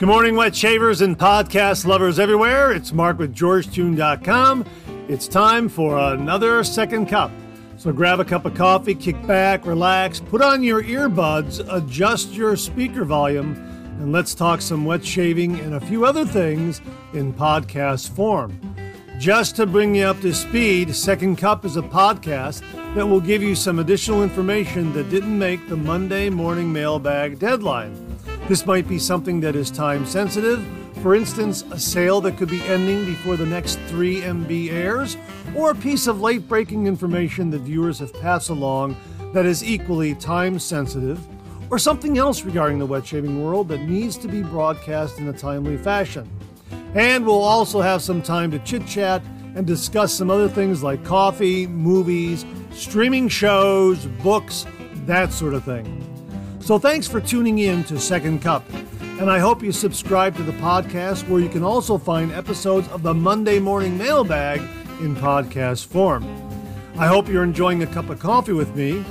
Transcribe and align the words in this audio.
Good 0.00 0.08
morning, 0.08 0.34
wet 0.34 0.56
shavers 0.56 1.02
and 1.02 1.18
podcast 1.18 1.84
lovers 1.84 2.18
everywhere. 2.18 2.72
It's 2.72 2.90
Mark 2.90 3.18
with 3.18 3.34
Georgetoon.com. 3.34 4.64
It's 5.08 5.28
time 5.28 5.68
for 5.68 5.98
another 5.98 6.64
second 6.64 7.10
cup. 7.10 7.30
So 7.76 7.92
grab 7.92 8.18
a 8.18 8.24
cup 8.24 8.46
of 8.46 8.54
coffee, 8.54 8.94
kick 8.94 9.26
back, 9.26 9.66
relax, 9.66 10.18
put 10.18 10.40
on 10.40 10.62
your 10.62 10.82
earbuds, 10.82 11.62
adjust 11.70 12.32
your 12.32 12.56
speaker 12.56 13.04
volume, 13.04 13.52
and 14.00 14.10
let's 14.10 14.34
talk 14.34 14.62
some 14.62 14.86
wet 14.86 15.04
shaving 15.04 15.60
and 15.60 15.74
a 15.74 15.80
few 15.80 16.06
other 16.06 16.24
things 16.24 16.80
in 17.12 17.34
podcast 17.34 18.16
form. 18.16 18.58
Just 19.18 19.54
to 19.56 19.66
bring 19.66 19.94
you 19.94 20.04
up 20.04 20.22
to 20.22 20.32
speed, 20.32 20.96
Second 20.96 21.36
Cup 21.36 21.66
is 21.66 21.76
a 21.76 21.82
podcast 21.82 22.62
that 22.94 23.06
will 23.06 23.20
give 23.20 23.42
you 23.42 23.54
some 23.54 23.78
additional 23.78 24.22
information 24.22 24.94
that 24.94 25.10
didn't 25.10 25.38
make 25.38 25.68
the 25.68 25.76
Monday 25.76 26.30
morning 26.30 26.72
mailbag 26.72 27.38
deadline. 27.38 28.09
This 28.50 28.66
might 28.66 28.88
be 28.88 28.98
something 28.98 29.38
that 29.42 29.54
is 29.54 29.70
time 29.70 30.04
sensitive, 30.04 30.66
for 31.02 31.14
instance, 31.14 31.62
a 31.70 31.78
sale 31.78 32.20
that 32.22 32.36
could 32.36 32.48
be 32.48 32.60
ending 32.62 33.04
before 33.04 33.36
the 33.36 33.46
next 33.46 33.78
3MB 33.86 34.72
airs, 34.72 35.16
or 35.54 35.70
a 35.70 35.74
piece 35.76 36.08
of 36.08 36.20
late 36.20 36.48
breaking 36.48 36.88
information 36.88 37.50
that 37.50 37.60
viewers 37.60 38.00
have 38.00 38.12
passed 38.14 38.48
along 38.48 38.96
that 39.32 39.46
is 39.46 39.62
equally 39.62 40.16
time 40.16 40.58
sensitive, 40.58 41.24
or 41.70 41.78
something 41.78 42.18
else 42.18 42.42
regarding 42.42 42.80
the 42.80 42.86
wet 42.86 43.06
shaving 43.06 43.40
world 43.40 43.68
that 43.68 43.82
needs 43.82 44.16
to 44.16 44.26
be 44.26 44.42
broadcast 44.42 45.20
in 45.20 45.28
a 45.28 45.32
timely 45.32 45.76
fashion. 45.76 46.28
And 46.96 47.24
we'll 47.24 47.44
also 47.44 47.80
have 47.80 48.02
some 48.02 48.20
time 48.20 48.50
to 48.50 48.58
chit 48.58 48.84
chat 48.84 49.22
and 49.54 49.64
discuss 49.64 50.12
some 50.12 50.28
other 50.28 50.48
things 50.48 50.82
like 50.82 51.04
coffee, 51.04 51.68
movies, 51.68 52.44
streaming 52.72 53.28
shows, 53.28 54.06
books, 54.24 54.66
that 55.06 55.32
sort 55.32 55.54
of 55.54 55.62
thing. 55.62 56.09
So 56.60 56.78
thanks 56.78 57.08
for 57.08 57.20
tuning 57.20 57.58
in 57.58 57.84
to 57.84 57.98
Second 57.98 58.42
Cup. 58.42 58.64
And 59.18 59.30
I 59.30 59.38
hope 59.38 59.62
you 59.62 59.72
subscribe 59.72 60.36
to 60.36 60.42
the 60.42 60.52
podcast 60.52 61.28
where 61.28 61.40
you 61.40 61.48
can 61.48 61.62
also 61.62 61.98
find 61.98 62.32
episodes 62.32 62.88
of 62.88 63.02
the 63.02 63.12
Monday 63.12 63.58
Morning 63.58 63.98
Mailbag 63.98 64.60
in 65.00 65.16
podcast 65.16 65.86
form. 65.86 66.24
I 66.96 67.06
hope 67.06 67.28
you're 67.28 67.44
enjoying 67.44 67.82
a 67.82 67.86
cup 67.86 68.08
of 68.08 68.18
coffee 68.18 68.52
with 68.52 68.74
me. 68.76 69.04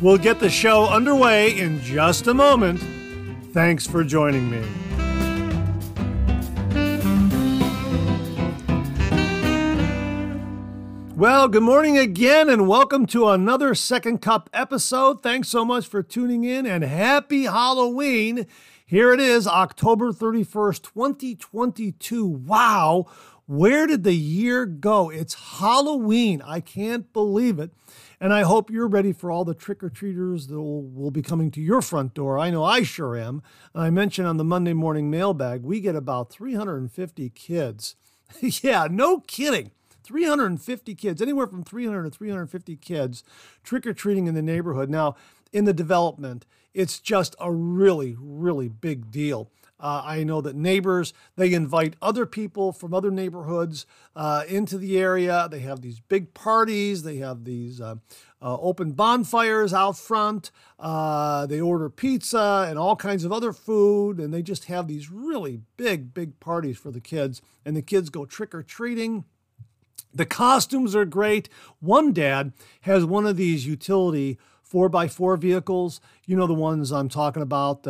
We'll 0.00 0.18
get 0.18 0.40
the 0.40 0.50
show 0.50 0.86
underway 0.86 1.58
in 1.58 1.80
just 1.80 2.26
a 2.26 2.34
moment. 2.34 2.82
Thanks 3.52 3.86
for 3.86 4.04
joining 4.04 4.50
me. 4.50 4.62
Well, 11.26 11.48
good 11.48 11.64
morning 11.64 11.98
again, 11.98 12.48
and 12.48 12.68
welcome 12.68 13.04
to 13.06 13.30
another 13.30 13.74
Second 13.74 14.18
Cup 14.22 14.48
episode. 14.52 15.24
Thanks 15.24 15.48
so 15.48 15.64
much 15.64 15.88
for 15.88 16.00
tuning 16.00 16.44
in, 16.44 16.66
and 16.66 16.84
happy 16.84 17.46
Halloween. 17.46 18.46
Here 18.86 19.12
it 19.12 19.18
is, 19.18 19.48
October 19.48 20.12
31st, 20.12 20.82
2022. 20.82 22.24
Wow, 22.24 23.06
where 23.44 23.88
did 23.88 24.04
the 24.04 24.14
year 24.14 24.66
go? 24.66 25.10
It's 25.10 25.58
Halloween. 25.58 26.42
I 26.42 26.60
can't 26.60 27.12
believe 27.12 27.58
it. 27.58 27.72
And 28.20 28.32
I 28.32 28.42
hope 28.42 28.70
you're 28.70 28.86
ready 28.86 29.12
for 29.12 29.28
all 29.28 29.44
the 29.44 29.52
trick 29.52 29.82
or 29.82 29.90
treaters 29.90 30.46
that 30.46 30.60
will, 30.60 30.84
will, 30.84 31.10
be 31.10 31.22
coming 31.22 31.50
to 31.50 31.60
your 31.60 31.82
front 31.82 32.14
door. 32.14 32.38
I 32.38 32.50
know 32.50 32.62
I 32.62 32.84
sure 32.84 33.16
am. 33.16 33.42
I 33.74 33.90
mentioned 33.90 34.28
on 34.28 34.36
the 34.36 34.44
Monday 34.44 34.74
morning 34.74 35.10
mailbag, 35.10 35.64
we 35.64 35.80
get 35.80 35.96
about 35.96 36.30
350 36.30 37.30
kids. 37.30 37.96
yeah, 38.40 38.86
no 38.88 39.18
kidding 39.18 39.72
350 40.06 40.94
kids, 40.94 41.20
anywhere 41.20 41.46
from 41.46 41.62
300 41.62 42.04
to 42.04 42.10
350 42.10 42.76
kids 42.76 43.24
trick 43.64 43.86
or 43.86 43.92
treating 43.92 44.26
in 44.26 44.34
the 44.34 44.42
neighborhood. 44.42 44.88
Now, 44.88 45.16
in 45.52 45.64
the 45.64 45.72
development, 45.72 46.46
it's 46.74 46.98
just 47.00 47.34
a 47.40 47.50
really, 47.50 48.16
really 48.18 48.68
big 48.68 49.10
deal. 49.10 49.50
Uh, 49.78 50.02
I 50.04 50.24
know 50.24 50.40
that 50.40 50.56
neighbors 50.56 51.12
they 51.36 51.52
invite 51.52 51.96
other 52.00 52.24
people 52.24 52.72
from 52.72 52.94
other 52.94 53.10
neighborhoods 53.10 53.84
uh, 54.14 54.44
into 54.48 54.78
the 54.78 54.98
area. 54.98 55.48
They 55.50 55.60
have 55.60 55.82
these 55.82 56.00
big 56.00 56.32
parties. 56.32 57.02
They 57.02 57.16
have 57.16 57.44
these 57.44 57.80
uh, 57.80 57.96
uh 58.40 58.56
open 58.58 58.92
bonfires 58.92 59.74
out 59.74 59.98
front. 59.98 60.50
Uh, 60.78 61.46
they 61.46 61.60
order 61.60 61.90
pizza 61.90 62.66
and 62.68 62.78
all 62.78 62.96
kinds 62.96 63.24
of 63.24 63.32
other 63.32 63.52
food, 63.52 64.18
and 64.18 64.32
they 64.32 64.42
just 64.42 64.66
have 64.66 64.88
these 64.88 65.10
really 65.10 65.60
big, 65.76 66.14
big 66.14 66.40
parties 66.40 66.78
for 66.78 66.90
the 66.90 67.00
kids. 67.00 67.42
And 67.64 67.76
the 67.76 67.82
kids 67.82 68.08
go 68.08 68.24
trick 68.24 68.54
or 68.54 68.62
treating. 68.62 69.24
The 70.16 70.24
costumes 70.24 70.96
are 70.96 71.04
great. 71.04 71.50
One 71.80 72.14
dad 72.14 72.54
has 72.82 73.04
one 73.04 73.26
of 73.26 73.36
these 73.36 73.66
utility 73.66 74.38
4x4 74.66 75.38
vehicles. 75.38 76.00
You 76.24 76.36
know 76.36 76.46
the 76.46 76.54
ones 76.54 76.90
I'm 76.90 77.10
talking 77.10 77.42
about 77.42 77.86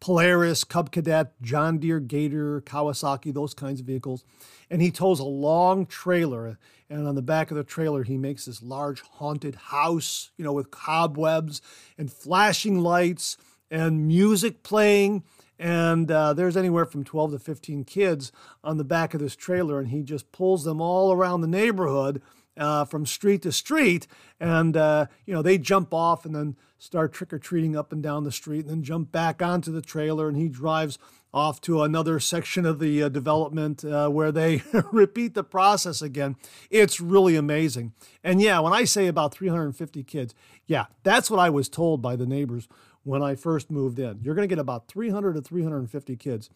Polaris, 0.00 0.64
Cub 0.64 0.90
Cadet, 0.90 1.32
John 1.42 1.76
Deere, 1.78 2.00
Gator, 2.00 2.62
Kawasaki, 2.62 3.32
those 3.32 3.52
kinds 3.52 3.80
of 3.80 3.86
vehicles. 3.86 4.24
And 4.70 4.80
he 4.80 4.90
tows 4.90 5.20
a 5.20 5.24
long 5.24 5.84
trailer. 5.84 6.58
And 6.88 7.06
on 7.06 7.14
the 7.14 7.22
back 7.22 7.50
of 7.50 7.58
the 7.58 7.64
trailer, 7.64 8.04
he 8.04 8.16
makes 8.16 8.46
this 8.46 8.62
large 8.62 9.02
haunted 9.02 9.54
house, 9.54 10.30
you 10.38 10.44
know, 10.44 10.52
with 10.52 10.70
cobwebs 10.70 11.60
and 11.98 12.10
flashing 12.10 12.80
lights 12.80 13.36
and 13.70 14.08
music 14.08 14.62
playing 14.62 15.24
and 15.58 16.10
uh, 16.10 16.32
there's 16.32 16.56
anywhere 16.56 16.84
from 16.84 17.04
12 17.04 17.32
to 17.32 17.38
15 17.38 17.84
kids 17.84 18.32
on 18.62 18.76
the 18.76 18.84
back 18.84 19.14
of 19.14 19.20
this 19.20 19.36
trailer, 19.36 19.78
and 19.78 19.88
he 19.88 20.02
just 20.02 20.32
pulls 20.32 20.64
them 20.64 20.80
all 20.80 21.12
around 21.12 21.40
the 21.40 21.46
neighborhood 21.46 22.20
uh, 22.56 22.84
from 22.84 23.06
street 23.06 23.42
to 23.42 23.52
street. 23.52 24.06
And, 24.40 24.76
uh, 24.76 25.06
you 25.26 25.34
know, 25.34 25.42
they 25.42 25.58
jump 25.58 25.94
off 25.94 26.24
and 26.24 26.34
then 26.34 26.56
start 26.78 27.12
trick 27.12 27.32
or 27.32 27.38
treating 27.38 27.76
up 27.76 27.92
and 27.92 28.02
down 28.02 28.24
the 28.24 28.32
street, 28.32 28.60
and 28.60 28.70
then 28.70 28.82
jump 28.82 29.10
back 29.10 29.40
onto 29.40 29.72
the 29.72 29.82
trailer, 29.82 30.28
and 30.28 30.36
he 30.36 30.48
drives 30.48 30.98
off 31.32 31.60
to 31.60 31.82
another 31.82 32.20
section 32.20 32.64
of 32.64 32.78
the 32.78 33.02
uh, 33.02 33.08
development 33.08 33.84
uh, 33.84 34.08
where 34.08 34.30
they 34.30 34.62
repeat 34.92 35.34
the 35.34 35.42
process 35.42 36.00
again. 36.00 36.36
It's 36.70 37.00
really 37.00 37.34
amazing. 37.34 37.92
And 38.22 38.40
yeah, 38.40 38.60
when 38.60 38.72
I 38.72 38.84
say 38.84 39.08
about 39.08 39.34
350 39.34 40.04
kids, 40.04 40.34
yeah, 40.66 40.86
that's 41.02 41.30
what 41.30 41.40
I 41.40 41.50
was 41.50 41.68
told 41.68 42.00
by 42.00 42.14
the 42.14 42.26
neighbors 42.26 42.68
when 43.04 43.22
I 43.22 43.34
first 43.34 43.70
moved 43.70 43.98
in. 43.98 44.20
You're 44.22 44.34
going 44.34 44.48
to 44.48 44.52
get 44.52 44.58
about 44.58 44.88
300 44.88 45.34
to 45.34 45.42
350 45.42 46.16
kids. 46.16 46.50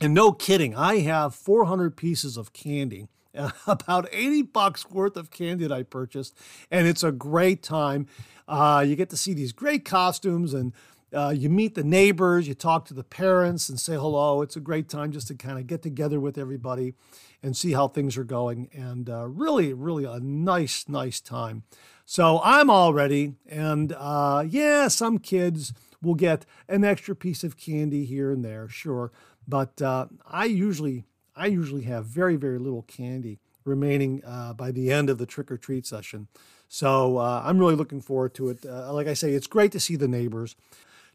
And 0.00 0.14
no 0.14 0.32
kidding, 0.32 0.74
I 0.74 0.98
have 1.00 1.34
400 1.34 1.96
pieces 1.96 2.36
of 2.36 2.52
candy, 2.52 3.08
about 3.66 4.08
80 4.12 4.42
bucks 4.42 4.88
worth 4.90 5.16
of 5.16 5.30
candy 5.30 5.66
that 5.66 5.74
I 5.74 5.82
purchased, 5.82 6.36
and 6.70 6.86
it's 6.86 7.02
a 7.02 7.12
great 7.12 7.62
time. 7.62 8.06
Uh, 8.48 8.84
you 8.86 8.96
get 8.96 9.10
to 9.10 9.16
see 9.16 9.32
these 9.32 9.52
great 9.52 9.84
costumes 9.84 10.54
and 10.54 10.72
uh, 11.14 11.34
you 11.36 11.50
meet 11.50 11.74
the 11.74 11.84
neighbors, 11.84 12.46
you 12.46 12.54
talk 12.54 12.84
to 12.86 12.94
the 12.94 13.04
parents 13.04 13.68
and 13.68 13.80
say 13.80 13.94
hello. 13.94 14.42
It's 14.42 14.56
a 14.56 14.60
great 14.60 14.88
time 14.88 15.12
just 15.12 15.28
to 15.28 15.34
kind 15.34 15.58
of 15.58 15.66
get 15.66 15.82
together 15.82 16.20
with 16.20 16.38
everybody 16.38 16.94
and 17.42 17.56
see 17.56 17.72
how 17.72 17.88
things 17.88 18.16
are 18.16 18.24
going. 18.24 18.68
And 18.72 19.08
uh, 19.10 19.26
really, 19.26 19.72
really 19.72 20.04
a 20.04 20.20
nice, 20.20 20.88
nice 20.88 21.20
time. 21.20 21.64
So 22.04 22.40
I'm 22.44 22.70
all 22.70 22.92
ready. 22.92 23.34
And 23.48 23.92
uh, 23.92 24.44
yeah, 24.48 24.88
some 24.88 25.18
kids 25.18 25.72
will 26.02 26.14
get 26.14 26.46
an 26.68 26.84
extra 26.84 27.14
piece 27.14 27.44
of 27.44 27.56
candy 27.56 28.04
here 28.04 28.30
and 28.30 28.44
there, 28.44 28.68
sure. 28.68 29.12
But 29.46 29.82
uh, 29.82 30.06
I 30.26 30.44
usually, 30.44 31.04
I 31.34 31.46
usually 31.46 31.82
have 31.82 32.06
very, 32.06 32.36
very 32.36 32.58
little 32.58 32.82
candy 32.82 33.40
remaining 33.64 34.22
uh, 34.24 34.54
by 34.54 34.70
the 34.70 34.90
end 34.92 35.10
of 35.10 35.18
the 35.18 35.26
trick 35.26 35.50
or 35.50 35.56
treat 35.56 35.86
session. 35.86 36.28
So 36.68 37.18
uh, 37.18 37.42
I'm 37.44 37.58
really 37.58 37.74
looking 37.74 38.00
forward 38.00 38.32
to 38.34 38.48
it. 38.48 38.64
Like 38.64 39.08
I 39.08 39.14
say, 39.14 39.32
it's 39.32 39.48
great 39.48 39.72
to 39.72 39.80
see 39.80 39.96
the 39.96 40.06
neighbors, 40.06 40.54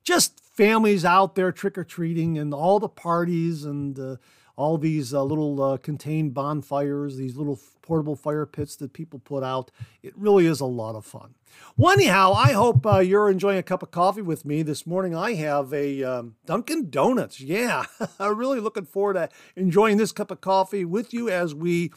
just 0.06 0.40
families 0.40 1.04
out 1.04 1.36
there 1.36 1.52
trick 1.52 1.78
or 1.78 1.84
treating, 1.84 2.38
and 2.38 2.54
all 2.54 2.80
the 2.80 2.88
parties 2.88 3.66
and 3.66 4.00
uh, 4.00 4.16
all 4.56 4.78
these 4.78 5.14
uh, 5.14 5.24
little 5.24 5.62
uh, 5.62 5.78
contained 5.78 6.34
bonfires, 6.34 7.18
these 7.18 7.36
little 7.36 7.60
portable 7.82 8.16
fire 8.16 8.46
pits 8.46 8.76
that 8.78 8.94
people 8.94 9.20
put 9.20 9.44
out. 9.44 9.70
It 10.02 10.18
really 10.18 10.46
is 10.46 10.60
a 10.60 10.66
lot 10.66 10.96
of 10.96 11.06
fun. 11.06 11.36
Well, 11.78 11.94
anyhow, 11.94 12.34
I 12.34 12.52
hope 12.52 12.86
uh, 12.86 13.00
you're 13.00 13.30
enjoying 13.30 13.58
a 13.58 13.64
cup 13.64 13.84
of 13.84 13.92
coffee 13.92 14.22
with 14.22 14.46
me 14.46 14.62
this 14.62 14.86
morning. 14.86 15.16
I 15.16 15.36
have 15.36 15.74
a 15.74 16.04
um, 16.04 16.36
Dunkin' 16.46 16.90
Donuts. 16.90 17.40
Yeah, 17.40 17.86
I'm 18.20 18.38
really 18.38 18.60
looking 18.60 18.86
forward 18.86 19.14
to 19.14 19.30
enjoying 19.56 19.98
this 19.98 20.12
cup 20.12 20.32
of 20.32 20.42
coffee 20.42 20.86
with 20.86 21.14
you 21.14 21.30
as 21.30 21.54
we 21.54 21.92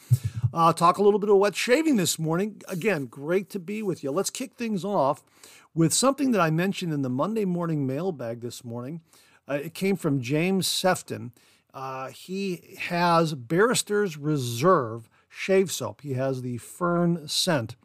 uh, 0.53 0.73
talk 0.73 0.97
a 0.97 1.03
little 1.03 1.19
bit 1.19 1.29
of 1.29 1.37
wet 1.37 1.55
shaving 1.55 1.97
this 1.97 2.17
morning. 2.17 2.61
Again, 2.67 3.05
great 3.05 3.49
to 3.51 3.59
be 3.59 3.81
with 3.83 4.03
you. 4.03 4.11
Let's 4.11 4.29
kick 4.29 4.53
things 4.53 4.85
off 4.85 5.23
with 5.73 5.93
something 5.93 6.31
that 6.31 6.41
I 6.41 6.49
mentioned 6.49 6.93
in 6.93 7.01
the 7.01 7.09
Monday 7.09 7.45
morning 7.45 7.85
mailbag 7.85 8.41
this 8.41 8.63
morning. 8.63 9.01
Uh, 9.47 9.59
it 9.63 9.73
came 9.73 9.95
from 9.95 10.21
James 10.21 10.67
Sefton. 10.67 11.31
Uh, 11.73 12.09
he 12.09 12.77
has 12.79 13.33
Barrister's 13.33 14.17
Reserve 14.17 15.09
shave 15.27 15.71
soap. 15.71 16.01
He 16.01 16.13
has 16.13 16.41
the 16.41 16.57
Fern 16.57 17.27
scent. 17.27 17.75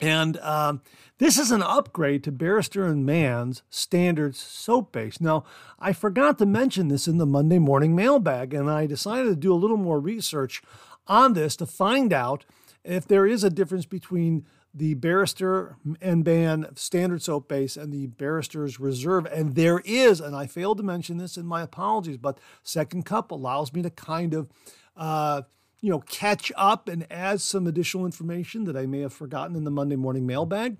And 0.00 0.36
um, 0.38 0.82
this 1.18 1.38
is 1.38 1.50
an 1.50 1.62
upgrade 1.62 2.22
to 2.24 2.32
Barrister 2.32 2.86
and 2.86 3.04
Mann's 3.04 3.62
standard 3.68 4.36
soap 4.36 4.92
base. 4.92 5.20
Now, 5.20 5.44
I 5.80 5.92
forgot 5.92 6.38
to 6.38 6.46
mention 6.46 6.88
this 6.88 7.08
in 7.08 7.18
the 7.18 7.26
Monday 7.26 7.58
morning 7.58 7.96
mailbag, 7.96 8.54
and 8.54 8.70
I 8.70 8.86
decided 8.86 9.30
to 9.30 9.36
do 9.36 9.52
a 9.52 9.56
little 9.56 9.76
more 9.76 9.98
research 9.98 10.62
on 11.08 11.32
this 11.32 11.56
to 11.56 11.66
find 11.66 12.12
out 12.12 12.44
if 12.84 13.08
there 13.08 13.26
is 13.26 13.42
a 13.42 13.50
difference 13.50 13.86
between 13.86 14.46
the 14.74 14.94
Barrister 14.94 15.76
and 16.00 16.24
Mann 16.24 16.68
standard 16.76 17.22
soap 17.22 17.48
base 17.48 17.76
and 17.76 17.92
the 17.92 18.06
Barrister's 18.06 18.78
Reserve. 18.78 19.26
And 19.26 19.54
there 19.54 19.80
is, 19.84 20.20
and 20.20 20.36
I 20.36 20.46
failed 20.46 20.78
to 20.78 20.82
mention 20.82 21.16
this 21.16 21.36
in 21.36 21.46
my 21.46 21.62
apologies, 21.62 22.18
but 22.18 22.38
Second 22.62 23.04
Cup 23.04 23.30
allows 23.30 23.72
me 23.72 23.82
to 23.82 23.90
kind 23.90 24.34
of, 24.34 24.48
uh, 24.96 25.42
you 25.80 25.90
know, 25.90 26.00
catch 26.00 26.52
up 26.56 26.88
and 26.88 27.06
add 27.10 27.40
some 27.40 27.66
additional 27.66 28.04
information 28.04 28.64
that 28.64 28.76
I 28.76 28.86
may 28.86 29.00
have 29.00 29.12
forgotten 29.12 29.56
in 29.56 29.64
the 29.64 29.70
Monday 29.70 29.96
morning 29.96 30.26
mailbag. 30.26 30.76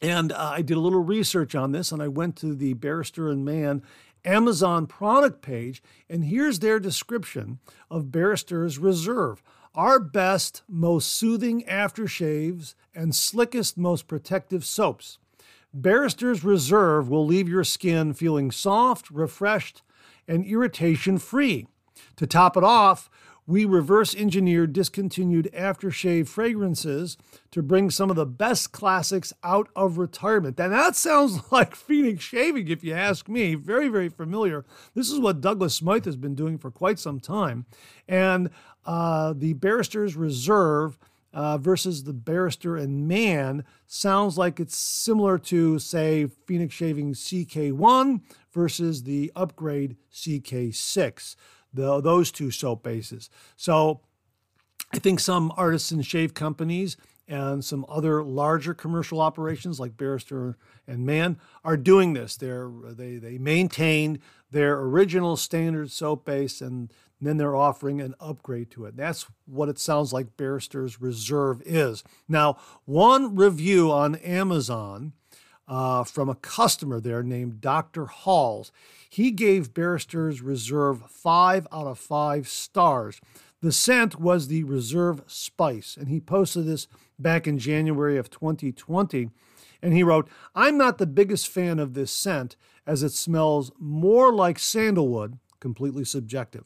And 0.00 0.32
uh, 0.32 0.52
I 0.54 0.62
did 0.62 0.76
a 0.76 0.80
little 0.80 1.02
research 1.02 1.54
on 1.54 1.72
this, 1.72 1.92
and 1.92 2.02
I 2.02 2.08
went 2.08 2.36
to 2.36 2.54
the 2.54 2.74
Barrister 2.74 3.30
and 3.30 3.44
Mann 3.44 3.82
Amazon 4.24 4.86
product 4.86 5.42
page, 5.42 5.82
and 6.08 6.24
here's 6.24 6.58
their 6.58 6.78
description 6.78 7.58
of 7.90 8.12
Barrister's 8.12 8.78
Reserve. 8.78 9.42
Our 9.74 9.98
best, 9.98 10.62
most 10.68 11.08
soothing 11.08 11.64
aftershaves 11.64 12.74
and 12.94 13.14
slickest, 13.14 13.78
most 13.78 14.06
protective 14.06 14.66
soaps. 14.66 15.18
Barrister's 15.72 16.44
Reserve 16.44 17.08
will 17.08 17.24
leave 17.24 17.48
your 17.48 17.64
skin 17.64 18.12
feeling 18.12 18.50
soft, 18.50 19.10
refreshed, 19.10 19.80
and 20.28 20.44
irritation 20.44 21.16
free. 21.16 21.66
To 22.16 22.26
top 22.26 22.58
it 22.58 22.64
off, 22.64 23.08
we 23.46 23.64
reverse 23.64 24.14
engineered 24.14 24.72
discontinued 24.72 25.50
aftershave 25.52 26.28
fragrances 26.28 27.16
to 27.50 27.62
bring 27.62 27.90
some 27.90 28.08
of 28.08 28.16
the 28.16 28.26
best 28.26 28.72
classics 28.72 29.32
out 29.42 29.68
of 29.74 29.98
retirement. 29.98 30.58
And 30.60 30.72
that 30.72 30.96
sounds 30.96 31.40
like 31.52 31.74
Phoenix 31.74 32.22
shaving, 32.22 32.68
if 32.68 32.84
you 32.84 32.94
ask 32.94 33.28
me. 33.28 33.54
Very, 33.54 33.88
very 33.88 34.08
familiar. 34.08 34.64
This 34.94 35.10
is 35.10 35.18
what 35.18 35.40
Douglas 35.40 35.74
Smythe 35.74 36.04
has 36.04 36.16
been 36.16 36.34
doing 36.34 36.56
for 36.56 36.70
quite 36.70 36.98
some 36.98 37.20
time. 37.20 37.66
And 38.08 38.50
uh, 38.84 39.34
the 39.36 39.54
Barrister's 39.54 40.16
Reserve. 40.16 40.98
Uh, 41.34 41.56
versus 41.56 42.04
the 42.04 42.12
Barrister 42.12 42.76
and 42.76 43.08
Mann 43.08 43.64
sounds 43.86 44.36
like 44.36 44.60
it's 44.60 44.76
similar 44.76 45.38
to, 45.38 45.78
say, 45.78 46.26
Phoenix 46.26 46.74
Shaving 46.74 47.14
CK1 47.14 48.20
versus 48.52 49.04
the 49.04 49.32
upgrade 49.34 49.96
CK6 50.12 51.34
the, 51.72 52.00
those 52.00 52.30
two 52.30 52.50
soap 52.50 52.82
bases. 52.82 53.30
So 53.56 54.00
I 54.92 54.98
think 54.98 55.20
some 55.20 55.52
artisan 55.56 56.02
shave 56.02 56.34
companies 56.34 56.96
and 57.28 57.64
some 57.64 57.86
other 57.88 58.22
larger 58.22 58.74
commercial 58.74 59.20
operations 59.20 59.80
like 59.80 59.96
Barrister 59.96 60.56
and 60.86 61.06
Mann 61.06 61.38
are 61.64 61.76
doing 61.76 62.12
this. 62.12 62.36
They're, 62.36 62.70
they, 62.84 63.16
they 63.16 63.38
maintain 63.38 64.20
their 64.50 64.78
original 64.80 65.36
standard 65.36 65.90
soap 65.90 66.26
base 66.26 66.60
and 66.60 66.92
then 67.20 67.36
they're 67.36 67.56
offering 67.56 68.00
an 68.00 68.14
upgrade 68.20 68.70
to 68.72 68.84
it. 68.84 68.96
That's 68.96 69.26
what 69.46 69.68
it 69.68 69.78
sounds 69.78 70.12
like 70.12 70.36
Barrister's 70.36 71.00
Reserve 71.00 71.62
is. 71.64 72.02
Now, 72.28 72.58
one 72.84 73.36
review 73.36 73.92
on 73.92 74.16
Amazon 74.16 75.12
uh, 75.68 76.04
from 76.04 76.28
a 76.28 76.34
customer 76.34 77.00
there 77.00 77.22
named 77.22 77.60
Dr. 77.60 78.06
Halls. 78.06 78.72
He 79.08 79.30
gave 79.30 79.74
Barrister's 79.74 80.40
Reserve 80.42 81.10
five 81.10 81.66
out 81.72 81.86
of 81.86 81.98
five 81.98 82.48
stars. 82.48 83.20
The 83.60 83.72
scent 83.72 84.18
was 84.18 84.48
the 84.48 84.64
Reserve 84.64 85.22
Spice, 85.26 85.96
and 85.96 86.08
he 86.08 86.20
posted 86.20 86.66
this 86.66 86.88
back 87.18 87.46
in 87.46 87.58
January 87.58 88.18
of 88.18 88.28
2020. 88.28 89.30
And 89.80 89.92
he 89.92 90.02
wrote, 90.02 90.28
I'm 90.54 90.76
not 90.76 90.98
the 90.98 91.06
biggest 91.06 91.48
fan 91.48 91.78
of 91.78 91.94
this 91.94 92.10
scent 92.10 92.56
as 92.86 93.02
it 93.02 93.12
smells 93.12 93.70
more 93.78 94.32
like 94.32 94.58
sandalwood, 94.58 95.38
completely 95.60 96.04
subjective. 96.04 96.64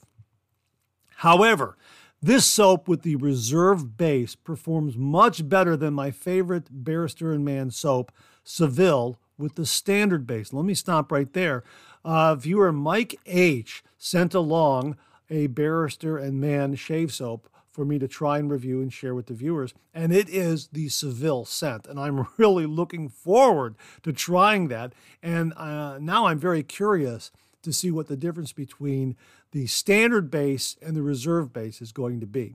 However, 1.17 1.77
this 2.23 2.47
soap 2.47 2.89
with 2.89 3.03
the 3.03 3.17
Reserve 3.17 3.97
base 3.97 4.35
performs 4.35 4.97
much 4.97 5.49
better 5.49 5.77
than 5.77 5.95
my 5.95 6.11
favorite 6.11 6.69
Barrister 6.71 7.33
and 7.33 7.45
Mann 7.45 7.71
soap, 7.71 8.11
Seville, 8.49 9.19
with 9.37 9.57
the 9.57 9.67
standard 9.67 10.27
base. 10.27 10.53
Let 10.53 10.65
me 10.65 10.73
stop 10.73 11.13
right 11.13 11.31
there 11.35 11.63
uh, 12.07 12.37
viewer 12.37 12.73
Mike 12.73 13.19
H. 13.27 13.83
sent 13.99 14.33
along 14.33 14.97
a 15.29 15.49
Barrister 15.49 16.17
and 16.17 16.41
Mann 16.41 16.77
shave 16.77 17.13
soap 17.13 17.49
for 17.69 17.85
me 17.85 17.99
to 17.99 18.09
try 18.09 18.39
and 18.39 18.49
review 18.49 18.81
and 18.81 18.93
share 18.93 19.15
with 19.15 19.27
the 19.27 19.35
viewers. 19.35 19.75
And 19.93 20.13
it 20.13 20.31
is 20.31 20.69
the 20.69 20.89
Seville 20.89 21.45
scent. 21.45 21.87
And 21.87 21.99
I'm 21.99 22.27
really 22.39 22.65
looking 22.65 23.09
forward 23.09 23.75
to 24.05 24.13
trying 24.13 24.69
that. 24.69 24.93
And 25.23 25.53
uh, 25.57 25.99
now 26.01 26.27
I'm 26.27 26.39
very 26.39 26.63
curious 26.63 27.33
to 27.63 27.73
see 27.73 27.91
what 27.91 28.07
the 28.07 28.17
difference 28.17 28.53
between 28.53 29.17
the 29.51 29.67
standard 29.67 30.31
base 30.31 30.77
and 30.81 30.97
the 30.97 31.03
reserve 31.03 31.53
base 31.53 31.83
is 31.83 31.91
going 31.91 32.21
to 32.21 32.27
be. 32.27 32.55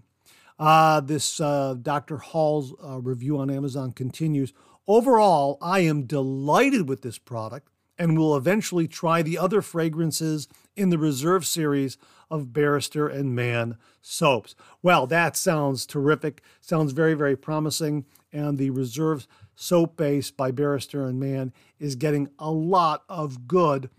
Uh, 0.58 1.02
this 1.02 1.42
uh, 1.42 1.76
Dr. 1.82 2.18
Hall's 2.18 2.74
uh, 2.84 3.00
review 3.00 3.38
on 3.38 3.50
Amazon 3.50 3.92
continues. 3.92 4.54
Overall, 4.94 5.58
I 5.62 5.80
am 5.80 6.04
delighted 6.04 6.90
with 6.90 7.02
this 7.02 7.18
product 7.18 7.70
and 7.98 8.18
will 8.18 8.36
eventually 8.36 8.90
try 8.90 9.22
the 9.22 9.38
other 9.38 9.62
fragrances 9.62 10.50
in 10.76 10.90
the 10.90 10.98
Reserve 10.98 11.46
series 11.46 11.98
of 12.30 12.52
Barrister 12.52 13.08
and 13.08 13.34
Mann 13.34 13.78
soaps. 14.02 14.54
Well, 14.82 15.08
that 15.08 15.38
sounds 15.38 15.86
terrific. 15.86 16.44
Sounds 16.60 16.92
very, 16.92 17.14
very 17.14 17.38
promising. 17.38 18.04
And 18.34 18.58
the 18.58 18.70
Reserve 18.70 19.30
soap 19.56 19.96
base 19.96 20.30
by 20.30 20.52
Barrister 20.52 21.06
and 21.06 21.22
Mann 21.22 21.54
is 21.80 21.96
getting 21.96 22.28
a 22.38 22.52
lot 22.52 23.04
of 23.08 23.48
good 23.48 23.90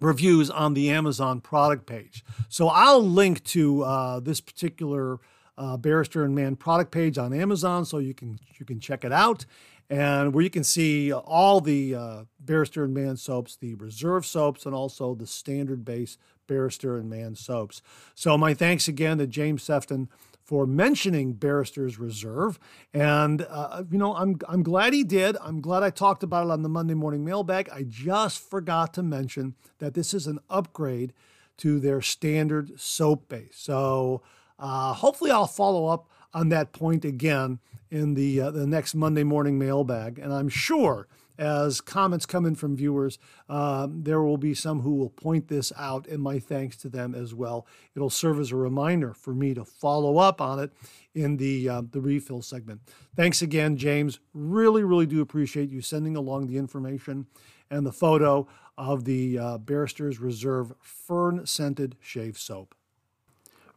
reviews 0.00 0.50
on 0.50 0.74
the 0.74 0.90
Amazon 0.90 1.40
product 1.40 1.86
page. 1.86 2.24
So 2.48 2.66
I'll 2.66 3.08
link 3.08 3.44
to 3.44 3.84
uh, 3.84 4.18
this 4.18 4.40
particular 4.40 5.20
uh, 5.56 5.76
Barrister 5.76 6.24
and 6.24 6.34
Mann 6.34 6.56
product 6.56 6.90
page 6.90 7.16
on 7.16 7.32
Amazon 7.32 7.84
so 7.84 7.98
you 7.98 8.14
can 8.14 8.40
you 8.58 8.66
can 8.66 8.80
check 8.80 9.04
it 9.04 9.12
out 9.12 9.44
and 9.90 10.32
where 10.32 10.44
you 10.44 10.50
can 10.50 10.62
see 10.62 11.12
all 11.12 11.60
the 11.60 11.94
uh, 11.96 12.24
Barrister 12.38 12.84
and 12.84 12.94
Mann 12.94 13.16
soaps, 13.16 13.56
the 13.56 13.74
reserve 13.74 14.24
soaps, 14.24 14.64
and 14.64 14.74
also 14.74 15.16
the 15.16 15.26
standard 15.26 15.84
base 15.84 16.16
Barrister 16.46 16.96
and 16.96 17.10
Mann 17.10 17.34
soaps. 17.34 17.82
So 18.14 18.38
my 18.38 18.54
thanks 18.54 18.86
again 18.86 19.18
to 19.18 19.26
James 19.26 19.64
Sefton 19.64 20.08
for 20.44 20.66
mentioning 20.66 21.34
Barrister's 21.34 21.98
Reserve, 21.98 22.58
and 22.94 23.46
uh, 23.48 23.84
you 23.90 23.98
know 23.98 24.14
I'm 24.14 24.38
I'm 24.48 24.62
glad 24.62 24.92
he 24.92 25.04
did. 25.04 25.36
I'm 25.40 25.60
glad 25.60 25.82
I 25.82 25.90
talked 25.90 26.22
about 26.22 26.46
it 26.46 26.50
on 26.50 26.62
the 26.62 26.68
Monday 26.68 26.94
morning 26.94 27.24
mailbag. 27.24 27.68
I 27.72 27.84
just 27.84 28.38
forgot 28.38 28.94
to 28.94 29.02
mention 29.02 29.54
that 29.78 29.94
this 29.94 30.14
is 30.14 30.26
an 30.26 30.38
upgrade 30.48 31.12
to 31.58 31.78
their 31.78 32.00
standard 32.00 32.80
soap 32.80 33.28
base. 33.28 33.54
So 33.54 34.22
uh, 34.58 34.94
hopefully 34.94 35.30
I'll 35.30 35.46
follow 35.46 35.86
up 35.86 36.08
on 36.32 36.48
that 36.48 36.72
point 36.72 37.04
again 37.04 37.58
in 37.90 38.14
the 38.14 38.40
uh, 38.40 38.50
the 38.50 38.66
next 38.66 38.94
Monday 38.94 39.24
morning 39.24 39.58
mailbag, 39.58 40.18
and 40.18 40.32
I'm 40.32 40.48
sure 40.48 41.08
as 41.40 41.80
comments 41.80 42.26
come 42.26 42.44
in 42.44 42.54
from 42.54 42.76
viewers, 42.76 43.18
um, 43.48 44.02
there 44.02 44.20
will 44.20 44.36
be 44.36 44.52
some 44.52 44.82
who 44.82 44.94
will 44.94 45.08
point 45.08 45.48
this 45.48 45.72
out, 45.74 46.06
and 46.06 46.22
my 46.22 46.38
thanks 46.38 46.76
to 46.76 46.90
them 46.90 47.14
as 47.14 47.34
well. 47.34 47.66
It'll 47.96 48.10
serve 48.10 48.38
as 48.38 48.52
a 48.52 48.56
reminder 48.56 49.14
for 49.14 49.34
me 49.34 49.54
to 49.54 49.64
follow 49.64 50.18
up 50.18 50.42
on 50.42 50.58
it 50.58 50.70
in 51.14 51.38
the 51.38 51.68
uh, 51.68 51.82
the 51.90 52.00
refill 52.00 52.42
segment. 52.42 52.82
Thanks 53.16 53.40
again, 53.40 53.76
James. 53.76 54.20
Really, 54.34 54.84
really 54.84 55.06
do 55.06 55.20
appreciate 55.22 55.70
you 55.70 55.80
sending 55.80 56.14
along 56.14 56.46
the 56.46 56.58
information 56.58 57.26
and 57.70 57.86
the 57.86 57.92
photo 57.92 58.46
of 58.76 59.04
the 59.04 59.38
uh, 59.38 59.58
Barrister's 59.58 60.20
Reserve 60.20 60.72
Fern 60.80 61.46
Scented 61.46 61.96
Shave 62.00 62.38
Soap. 62.38 62.74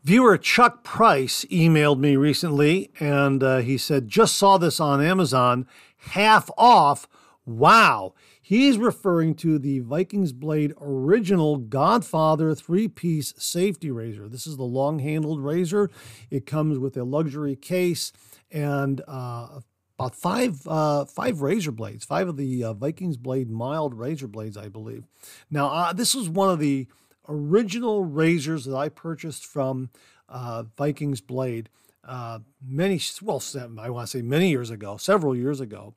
Viewer 0.03 0.38
Chuck 0.38 0.83
Price 0.83 1.45
emailed 1.45 1.98
me 1.98 2.17
recently 2.17 2.91
and 3.00 3.41
uh, 3.41 3.60
he 3.60 3.77
said, 3.77 4.10
just 4.10 4.36
saw 4.36 4.57
this 4.57 4.81
on 4.81 5.01
Amazon, 5.01 5.65
half 5.98 6.50
off. 6.57 7.07
Wow. 7.45 8.13
He's 8.41 8.77
referring 8.77 9.36
to 9.36 9.57
the 9.57 9.79
Vikings 9.79 10.33
Blade 10.33 10.74
original 10.81 11.55
Godfather 11.55 12.53
three 12.53 12.89
piece 12.89 13.33
safety 13.38 13.91
razor. 13.91 14.27
This 14.27 14.45
is 14.45 14.57
the 14.57 14.63
long 14.63 15.00
handled 15.00 15.41
razor. 15.41 15.89
It 16.29 16.45
comes 16.45 16.77
with 16.77 16.98
a 16.98 17.05
luxury 17.05 17.55
case 17.55 18.12
and 18.51 19.01
uh, 19.07 19.62
about 19.98 20.15
five 20.15 20.67
uh, 20.67 21.05
five 21.05 21.41
razor 21.41 21.72
blades, 21.72 22.03
five 22.03 22.27
of 22.27 22.36
the 22.36 22.62
uh, 22.62 22.74
Vikings 22.74 23.15
Blade 23.15 23.50
mild 23.50 23.93
razor 23.93 24.27
blades, 24.27 24.57
I 24.57 24.67
believe. 24.67 25.05
Now, 25.50 25.67
uh, 25.67 25.93
this 25.93 26.13
was 26.13 26.27
one 26.27 26.50
of 26.50 26.60
the 26.60 26.88
original 27.27 28.03
razors 28.03 28.65
that 28.65 28.75
I 28.75 28.89
purchased 28.89 29.46
from 29.46 29.89
uh, 30.30 30.63
Vikings 30.77 31.22
Blade 31.22 31.70
uh, 32.06 32.39
many, 32.62 33.00
well, 33.22 33.42
I 33.80 33.89
want 33.89 34.08
to 34.08 34.18
say 34.18 34.22
many 34.22 34.50
years 34.50 34.70
ago, 34.70 34.98
several 34.98 35.36
years 35.36 35.62
ago. 35.62 35.94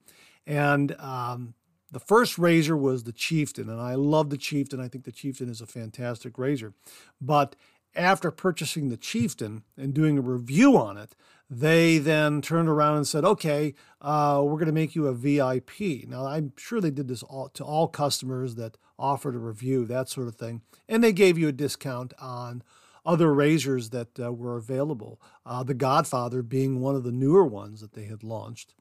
And 0.47 0.95
um, 1.00 1.54
the 1.90 1.99
first 1.99 2.38
razor 2.38 2.76
was 2.76 3.04
the 3.04 3.12
Chieftain, 3.12 3.68
and 3.68 3.80
I 3.80 3.95
love 3.95 4.30
the 4.30 4.37
Chieftain. 4.37 4.80
I 4.80 4.88
think 4.88 5.04
the 5.04 5.12
Chieftain 5.12 5.49
is 5.49 5.61
a 5.61 5.66
fantastic 5.66 6.38
razor. 6.38 6.75
But 7.21 7.56
after 7.95 8.30
purchasing 8.30 8.88
the 8.88 8.97
Chieftain 8.97 9.64
and 9.76 9.95
doing 9.95 10.18
a 10.18 10.23
review 10.23 10.76
on 10.76 10.97
it, 10.97 11.16
they 11.49 11.99
then 11.99 12.43
turned 12.43 12.69
around 12.69 12.97
and 12.97 13.07
said, 13.07 13.25
okay, 13.25 13.75
uh, 14.00 14.41
we're 14.43 14.55
going 14.55 14.67
to 14.67 14.73
make 14.73 14.95
you 14.95 15.07
a 15.07 15.15
VIP. 15.15 16.09
Now, 16.09 16.26
I'm 16.26 16.53
sure 16.57 16.81
they 16.81 16.91
did 16.91 17.09
this 17.09 17.23
all, 17.23 17.49
to 17.50 17.65
all 17.65 17.88
customers 17.88 18.57
that 18.57 18.76
offered 18.99 19.35
a 19.35 19.38
review, 19.38 19.85
that 19.87 20.09
sort 20.09 20.29
of 20.29 20.37
thing. 20.37 20.62
And 20.88 21.05
they 21.05 21.12
gave 21.12 21.38
you 21.38 21.49
a 21.49 21.53
discount 21.53 22.12
on 22.19 22.62
other 23.05 23.33
razors 23.33 23.91
that 23.91 24.19
uh, 24.19 24.33
were 24.33 24.57
available, 24.57 25.21
uh, 25.45 25.62
the 25.62 25.75
Godfather 25.75 26.43
being 26.43 26.81
one 26.81 26.97
of 26.97 27.05
the 27.05 27.12
newer 27.12 27.45
ones 27.45 27.81
that 27.81 27.93
they 27.93 28.05
had 28.05 28.25
launched. 28.25 28.75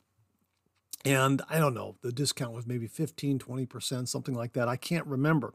And 1.06 1.44
I 1.48 1.60
don't 1.60 1.76
know, 1.76 1.98
the 2.02 2.12
discount 2.12 2.54
was 2.54 2.66
maybe 2.66 2.88
15, 2.88 3.38
20%, 3.38 4.08
something 4.08 4.34
like 4.34 4.54
that. 4.54 4.68
I 4.68 4.76
can't 4.76 5.06
remember. 5.06 5.54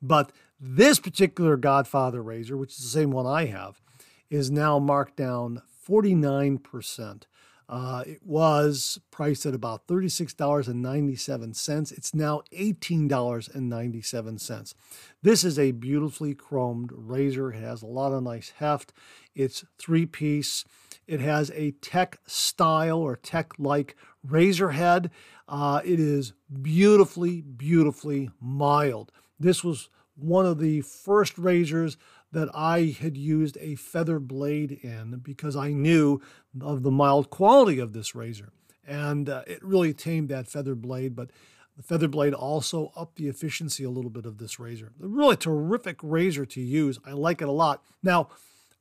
But 0.00 0.32
this 0.58 0.98
particular 0.98 1.58
Godfather 1.58 2.22
razor, 2.22 2.56
which 2.56 2.72
is 2.72 2.78
the 2.78 2.88
same 2.88 3.10
one 3.10 3.26
I 3.26 3.44
have, 3.44 3.82
is 4.30 4.50
now 4.50 4.78
marked 4.78 5.16
down 5.16 5.60
49%. 5.88 7.22
Uh, 7.68 8.04
it 8.06 8.20
was 8.24 9.00
priced 9.10 9.44
at 9.44 9.54
about 9.54 9.88
$36.97. 9.88 11.92
It's 11.92 12.14
now 12.14 12.42
$18.97. 12.52 14.74
This 15.22 15.42
is 15.42 15.58
a 15.58 15.72
beautifully 15.72 16.32
chromed 16.34 16.92
razor. 16.94 17.52
It 17.52 17.60
has 17.60 17.82
a 17.82 17.86
lot 17.86 18.12
of 18.12 18.22
nice 18.22 18.52
heft. 18.58 18.92
It's 19.34 19.64
three 19.78 20.06
piece. 20.06 20.64
It 21.08 21.18
has 21.20 21.50
a 21.54 21.72
tech 21.72 22.20
style 22.26 22.98
or 22.98 23.16
tech 23.16 23.54
like 23.58 23.96
razor 24.22 24.70
head. 24.70 25.10
Uh, 25.48 25.80
it 25.84 25.98
is 25.98 26.34
beautifully, 26.62 27.40
beautifully 27.40 28.30
mild. 28.40 29.10
This 29.40 29.64
was 29.64 29.88
one 30.16 30.46
of 30.46 30.58
the 30.58 30.82
first 30.82 31.36
razors 31.36 31.96
that 32.36 32.50
I 32.54 32.94
had 33.00 33.16
used 33.16 33.56
a 33.62 33.76
feather 33.76 34.18
blade 34.18 34.70
in 34.82 35.20
because 35.22 35.56
I 35.56 35.72
knew 35.72 36.20
of 36.60 36.82
the 36.82 36.90
mild 36.90 37.30
quality 37.30 37.78
of 37.78 37.94
this 37.94 38.14
razor. 38.14 38.52
And 38.86 39.30
uh, 39.30 39.44
it 39.46 39.64
really 39.64 39.94
tamed 39.94 40.28
that 40.28 40.46
feather 40.46 40.74
blade, 40.74 41.16
but 41.16 41.30
the 41.78 41.82
feather 41.82 42.08
blade 42.08 42.34
also 42.34 42.92
upped 42.94 43.16
the 43.16 43.28
efficiency 43.28 43.84
a 43.84 43.90
little 43.90 44.10
bit 44.10 44.26
of 44.26 44.36
this 44.36 44.60
razor. 44.60 44.92
A 45.02 45.06
really 45.06 45.38
terrific 45.38 45.96
razor 46.02 46.44
to 46.44 46.60
use. 46.60 46.98
I 47.06 47.12
like 47.12 47.40
it 47.40 47.48
a 47.48 47.52
lot. 47.52 47.82
Now, 48.02 48.28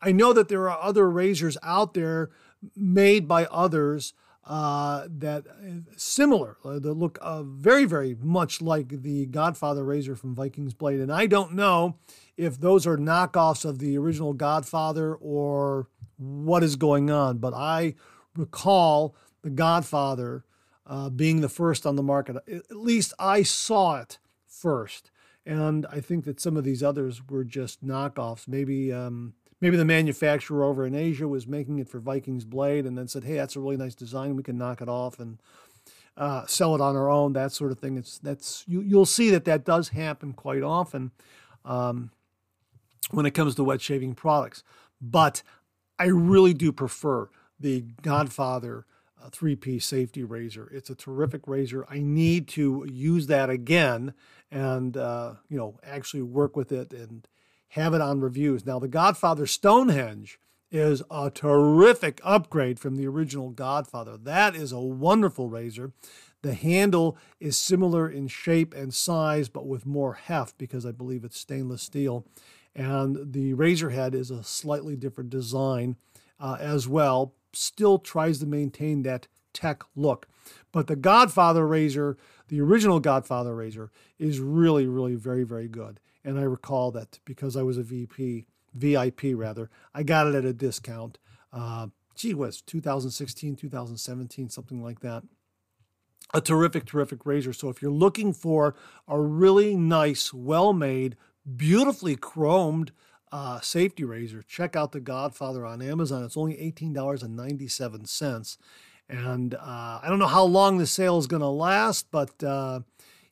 I 0.01 0.11
know 0.11 0.33
that 0.33 0.49
there 0.49 0.69
are 0.69 0.81
other 0.81 1.09
razors 1.09 1.57
out 1.63 1.93
there 1.93 2.31
made 2.75 3.25
by 3.25 3.45
others 3.45 4.13
uh, 4.45 5.07
that 5.09 5.47
uh, 5.47 5.91
similar, 5.97 6.57
uh, 6.63 6.79
that 6.79 6.93
look 6.93 7.17
uh, 7.21 7.43
very, 7.43 7.85
very 7.85 8.15
much 8.19 8.61
like 8.61 8.89
the 9.01 9.25
Godfather 9.25 9.83
razor 9.83 10.15
from 10.15 10.35
Vikings 10.35 10.73
Blade. 10.73 10.99
And 10.99 11.11
I 11.11 11.25
don't 11.25 11.53
know 11.53 11.97
if 12.37 12.59
those 12.59 12.85
are 12.85 12.97
knockoffs 12.97 13.65
of 13.65 13.79
the 13.79 13.97
original 13.97 14.33
Godfather 14.33 15.15
or 15.15 15.87
what 16.17 16.63
is 16.63 16.75
going 16.75 17.09
on, 17.09 17.39
but 17.39 17.53
I 17.53 17.95
recall 18.35 19.15
the 19.41 19.49
Godfather 19.49 20.45
uh, 20.85 21.09
being 21.09 21.41
the 21.41 21.49
first 21.49 21.85
on 21.85 21.95
the 21.95 22.03
market. 22.03 22.35
At 22.47 22.75
least 22.75 23.13
I 23.17 23.41
saw 23.43 23.99
it 23.99 24.19
first. 24.47 25.11
And 25.45 25.85
I 25.91 25.99
think 25.99 26.25
that 26.25 26.39
some 26.39 26.57
of 26.57 26.63
these 26.63 26.81
others 26.81 27.21
were 27.29 27.43
just 27.43 27.85
knockoffs. 27.85 28.47
Maybe 28.47 28.91
um, 28.91 29.33
maybe 29.61 29.77
the 29.77 29.85
manufacturer 29.85 30.63
over 30.63 30.85
in 30.85 30.95
Asia 30.95 31.27
was 31.27 31.47
making 31.47 31.79
it 31.79 31.89
for 31.89 31.99
Vikings 31.99 32.45
Blade 32.45 32.85
and 32.85 32.97
then 32.97 33.07
said, 33.07 33.23
"Hey, 33.23 33.35
that's 33.35 33.55
a 33.55 33.59
really 33.59 33.77
nice 33.77 33.95
design. 33.95 34.35
We 34.35 34.43
can 34.43 34.57
knock 34.57 34.81
it 34.81 34.89
off 34.89 35.19
and 35.19 35.39
uh, 36.17 36.45
sell 36.45 36.75
it 36.75 36.81
on 36.81 36.95
our 36.95 37.09
own." 37.09 37.33
That 37.33 37.51
sort 37.51 37.71
of 37.71 37.79
thing. 37.79 37.97
It's 37.97 38.19
that's 38.19 38.63
you, 38.67 38.81
you'll 38.81 39.05
see 39.05 39.29
that 39.31 39.45
that 39.45 39.65
does 39.65 39.89
happen 39.89 40.33
quite 40.33 40.63
often 40.63 41.11
um, 41.63 42.11
when 43.11 43.25
it 43.25 43.31
comes 43.31 43.55
to 43.55 43.63
wet 43.63 43.81
shaving 43.81 44.15
products. 44.15 44.63
But 45.01 45.43
I 45.97 46.05
really 46.05 46.53
do 46.53 46.71
prefer 46.71 47.29
the 47.59 47.81
Godfather 48.01 48.85
uh, 49.21 49.29
three-piece 49.29 49.85
safety 49.85 50.23
razor. 50.23 50.69
It's 50.73 50.89
a 50.89 50.95
terrific 50.95 51.47
razor. 51.47 51.85
I 51.89 51.99
need 51.99 52.47
to 52.49 52.85
use 52.91 53.27
that 53.27 53.49
again 53.49 54.13
and 54.51 54.95
uh, 54.97 55.33
you 55.49 55.57
know 55.57 55.79
actually 55.83 56.23
work 56.23 56.55
with 56.55 56.71
it 56.71 56.93
and 56.93 57.27
have 57.69 57.93
it 57.93 58.01
on 58.01 58.21
reviews. 58.21 58.65
Now, 58.65 58.79
the 58.79 58.87
Godfather 58.87 59.45
Stonehenge 59.45 60.39
is 60.71 61.01
a 61.09 61.29
terrific 61.29 62.19
upgrade 62.23 62.79
from 62.79 62.95
the 62.95 63.07
original 63.07 63.49
Godfather. 63.49 64.17
That 64.17 64.55
is 64.55 64.71
a 64.71 64.79
wonderful 64.79 65.49
razor. 65.49 65.93
The 66.41 66.53
handle 66.53 67.17
is 67.39 67.57
similar 67.57 68.09
in 68.09 68.27
shape 68.27 68.73
and 68.73 68.93
size, 68.93 69.49
but 69.49 69.67
with 69.67 69.85
more 69.85 70.13
heft 70.13 70.57
because 70.57 70.85
I 70.85 70.91
believe 70.91 71.23
it's 71.23 71.39
stainless 71.39 71.81
steel. 71.81 72.25
And 72.75 73.33
the 73.33 73.53
razor 73.53 73.89
head 73.89 74.13
is 74.13 74.31
a 74.31 74.43
slightly 74.43 74.95
different 74.95 75.29
design 75.29 75.95
uh, 76.39 76.57
as 76.59 76.87
well. 76.87 77.33
Still 77.53 77.99
tries 77.99 78.39
to 78.39 78.45
maintain 78.45 79.03
that 79.03 79.27
tech 79.53 79.83
look. 79.95 80.27
But 80.71 80.87
the 80.87 80.97
Godfather 80.97 81.65
razor, 81.65 82.17
the 82.49 82.61
original 82.61 82.99
Godfather 82.99 83.55
razor, 83.55 83.91
is 84.19 84.39
really, 84.39 84.85
really 84.85 85.15
very, 85.15 85.43
very 85.43 85.67
good. 85.69 85.99
And 86.25 86.39
I 86.39 86.43
recall 86.43 86.91
that 86.91 87.19
because 87.23 87.55
I 87.55 87.61
was 87.61 87.77
a 87.77 87.83
VP, 87.83 88.47
VIP 88.73 89.21
rather, 89.35 89.69
I 89.93 90.01
got 90.01 90.27
it 90.27 90.33
at 90.33 90.43
a 90.43 90.53
discount. 90.53 91.19
Uh, 91.53 91.87
gee 92.15 92.33
whiz, 92.33 92.61
2016, 92.61 93.55
2017, 93.55 94.49
something 94.49 94.81
like 94.81 95.01
that. 95.01 95.23
A 96.33 96.41
terrific, 96.41 96.85
terrific 96.85 97.23
razor. 97.25 97.53
So 97.53 97.69
if 97.69 97.81
you're 97.81 97.91
looking 97.91 98.33
for 98.33 98.75
a 99.07 99.19
really 99.19 99.75
nice, 99.75 100.33
well 100.33 100.73
made, 100.73 101.15
beautifully 101.55 102.15
chromed 102.15 102.89
uh, 103.31 103.59
safety 103.59 104.03
razor, 104.03 104.41
check 104.41 104.75
out 104.75 104.91
the 104.91 104.99
Godfather 104.99 105.63
on 105.63 105.83
Amazon. 105.83 106.23
It's 106.23 106.35
only 106.35 106.55
$18.97. 106.55 108.57
And 109.07 109.53
uh, 109.53 109.99
I 110.01 110.05
don't 110.07 110.17
know 110.17 110.25
how 110.25 110.45
long 110.45 110.79
the 110.79 110.87
sale 110.87 111.19
is 111.19 111.27
going 111.27 111.41
to 111.41 111.47
last, 111.47 112.07
but 112.09 112.43
uh, 112.43 112.79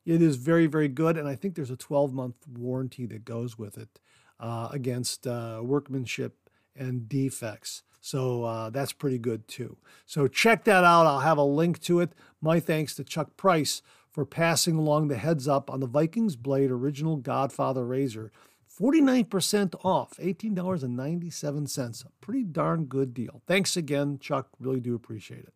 it 0.05 0.21
is 0.21 0.35
very, 0.37 0.67
very 0.67 0.87
good. 0.87 1.17
And 1.17 1.27
I 1.27 1.35
think 1.35 1.55
there's 1.55 1.71
a 1.71 1.77
12 1.77 2.13
month 2.13 2.35
warranty 2.47 3.05
that 3.07 3.25
goes 3.25 3.57
with 3.57 3.77
it 3.77 3.99
uh, 4.39 4.69
against 4.71 5.25
uh, 5.27 5.61
workmanship 5.63 6.37
and 6.75 7.07
defects. 7.07 7.83
So 8.01 8.43
uh, 8.43 8.69
that's 8.69 8.91
pretty 8.91 9.17
good 9.17 9.47
too. 9.47 9.77
So 10.05 10.27
check 10.27 10.65
that 10.65 10.83
out. 10.83 11.05
I'll 11.05 11.21
have 11.21 11.37
a 11.37 11.43
link 11.43 11.79
to 11.83 12.01
it. 12.01 12.11
My 12.41 12.59
thanks 12.59 12.95
to 12.95 13.03
Chuck 13.03 13.37
Price 13.37 13.81
for 14.11 14.25
passing 14.25 14.75
along 14.75 15.07
the 15.07 15.17
heads 15.17 15.47
up 15.47 15.69
on 15.69 15.79
the 15.79 15.87
Vikings 15.87 16.35
Blade 16.35 16.69
Original 16.69 17.15
Godfather 17.15 17.85
Razor. 17.85 18.31
49% 18.69 19.75
off, 19.85 20.17
$18.97. 20.17 22.05
A 22.05 22.09
pretty 22.19 22.43
darn 22.43 22.85
good 22.85 23.13
deal. 23.13 23.41
Thanks 23.47 23.77
again, 23.77 24.17
Chuck. 24.19 24.49
Really 24.59 24.79
do 24.79 24.95
appreciate 24.95 25.41
it. 25.41 25.53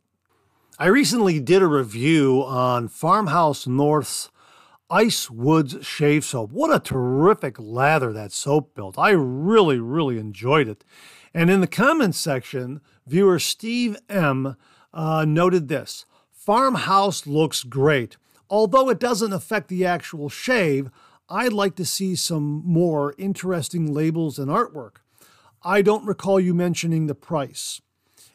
I 0.79 0.85
recently 0.87 1.39
did 1.39 1.63
a 1.63 1.67
review 1.67 2.43
on 2.43 2.87
Farmhouse 2.87 3.65
North's 3.65 4.29
Ice 4.89 5.29
Woods 5.29 5.85
Shave 5.85 6.23
Soap. 6.23 6.51
What 6.51 6.73
a 6.73 6.79
terrific 6.79 7.57
lather 7.59 8.13
that 8.13 8.31
soap 8.31 8.73
built. 8.73 8.97
I 8.97 9.09
really, 9.09 9.79
really 9.79 10.17
enjoyed 10.17 10.69
it. 10.69 10.85
And 11.33 11.49
in 11.49 11.59
the 11.59 11.67
comments 11.67 12.17
section, 12.17 12.79
viewer 13.05 13.37
Steve 13.37 13.97
M 14.07 14.55
uh, 14.93 15.25
noted 15.25 15.67
this 15.67 16.05
Farmhouse 16.31 17.27
looks 17.27 17.63
great. 17.63 18.15
Although 18.49 18.89
it 18.89 18.99
doesn't 18.99 19.33
affect 19.33 19.67
the 19.67 19.85
actual 19.85 20.29
shave, 20.29 20.89
I'd 21.27 21.51
like 21.51 21.75
to 21.75 21.85
see 21.85 22.15
some 22.15 22.63
more 22.65 23.13
interesting 23.17 23.93
labels 23.93 24.39
and 24.39 24.49
artwork. 24.49 25.01
I 25.63 25.81
don't 25.81 26.05
recall 26.05 26.39
you 26.39 26.53
mentioning 26.53 27.07
the 27.07 27.15
price. 27.15 27.81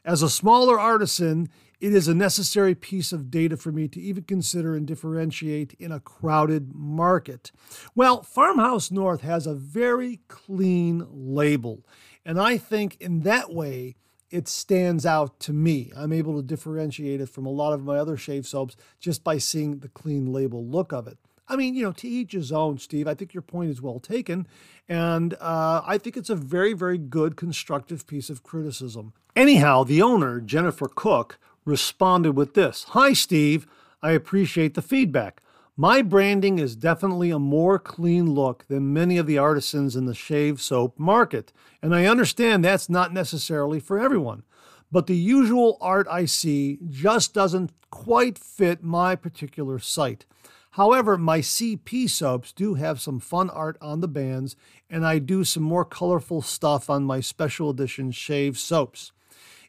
As 0.05 0.21
a 0.21 0.29
smaller 0.29 0.79
artisan, 0.79 1.49
it 1.83 1.93
is 1.93 2.07
a 2.07 2.15
necessary 2.15 2.77
piece 2.77 3.13
of 3.13 3.29
data 3.29 3.57
for 3.57 3.73
me 3.73 3.89
to 3.89 4.01
even 4.01 4.23
consider 4.23 4.77
and 4.77 4.87
differentiate 4.87 5.75
in 5.81 5.91
a 5.91 5.99
crowded 5.99 6.73
market. 6.73 7.51
Well, 7.97 8.23
Farmhouse 8.23 8.93
North 8.93 9.23
has 9.23 9.49
a 9.49 9.55
very 9.55 10.21
clean 10.29 11.05
label, 11.11 11.85
and 12.25 12.41
I 12.41 12.57
think 12.57 12.97
in 13.01 13.23
that 13.23 13.53
way, 13.53 13.97
it 14.31 14.47
stands 14.47 15.05
out 15.05 15.41
to 15.41 15.53
me. 15.53 15.91
I'm 15.97 16.13
able 16.13 16.37
to 16.37 16.47
differentiate 16.47 17.21
it 17.21 17.29
from 17.29 17.47
a 17.47 17.51
lot 17.51 17.73
of 17.73 17.83
my 17.83 17.99
other 17.99 18.17
shave 18.17 18.47
soaps 18.47 18.77
just 19.01 19.25
by 19.25 19.39
seeing 19.39 19.81
the 19.81 19.89
clean 19.89 20.33
label 20.33 20.65
look 20.65 20.93
of 20.93 21.09
it. 21.09 21.19
I 21.49 21.57
mean, 21.57 21.75
you 21.75 21.83
know, 21.83 21.93
to 21.93 22.09
each 22.09 22.33
his 22.33 22.53
own, 22.53 22.79
Steve. 22.79 23.09
I 23.09 23.15
think 23.15 23.35
your 23.35 23.43
point 23.43 23.71
is 23.71 23.83
well 23.83 23.99
taken. 23.99 24.47
And 24.89 25.35
uh, 25.35 25.83
I 25.85 25.99
think 25.99 26.17
it's 26.17 26.31
a 26.31 26.37
very, 26.37 26.73
very 26.73 26.97
good, 26.97 27.37
constructive 27.37 28.07
piece 28.07 28.31
of 28.31 28.43
criticism. 28.43 29.13
Anyhow, 29.35 29.85
the 29.85 30.01
owner, 30.01 30.41
Jennifer 30.41 30.89
Cook, 30.89 31.39
responded 31.65 32.33
with 32.33 32.55
this 32.55 32.85
Hi, 32.91 33.13
Steve. 33.13 33.67
I 34.03 34.13
appreciate 34.13 34.75
the 34.75 34.83
feedback. 34.83 35.41
My 35.77 36.03
branding 36.03 36.59
is 36.59 36.77
definitely 36.77 37.31
a 37.31 37.39
more 37.39 37.79
clean 37.79 38.33
look 38.33 38.67
than 38.69 38.93
many 38.93 39.17
of 39.17 39.27
the 39.27 39.39
artisans 39.39 39.97
in 39.97 40.05
the 40.05 40.15
shave 40.15 40.61
soap 40.61 40.99
market, 40.99 41.53
and 41.81 41.95
I 41.95 42.05
understand 42.05 42.65
that's 42.65 42.91
not 42.91 43.15
necessarily 43.15 43.81
for 43.81 43.99
everyone. 43.99 44.43
But 44.91 45.07
the 45.07 45.17
usual 45.17 45.79
art 45.81 46.07
I 46.11 46.27
see 46.27 46.79
just 46.91 47.33
doesn't 47.33 47.73
quite 47.91 48.37
fit 48.37 48.83
my 48.83 49.17
particular 49.17 49.79
site. 49.79 50.27
However, 50.73 51.17
my 51.17 51.41
CP 51.41 52.09
soaps 52.09 52.53
do 52.53 52.75
have 52.75 53.01
some 53.01 53.21
fun 53.21 53.51
art 53.51 53.77
on 53.81 54.01
the 54.01 54.09
bands, 54.09 54.57
and 54.91 55.07
I 55.07 55.19
do 55.19 55.45
some 55.45 55.63
more 55.63 55.85
colorful 55.85 56.43
stuff 56.43 56.91
on 56.91 57.05
my 57.05 57.21
special 57.21 57.71
edition 57.71 58.11
shave 58.11 58.59
soaps. 58.59 59.13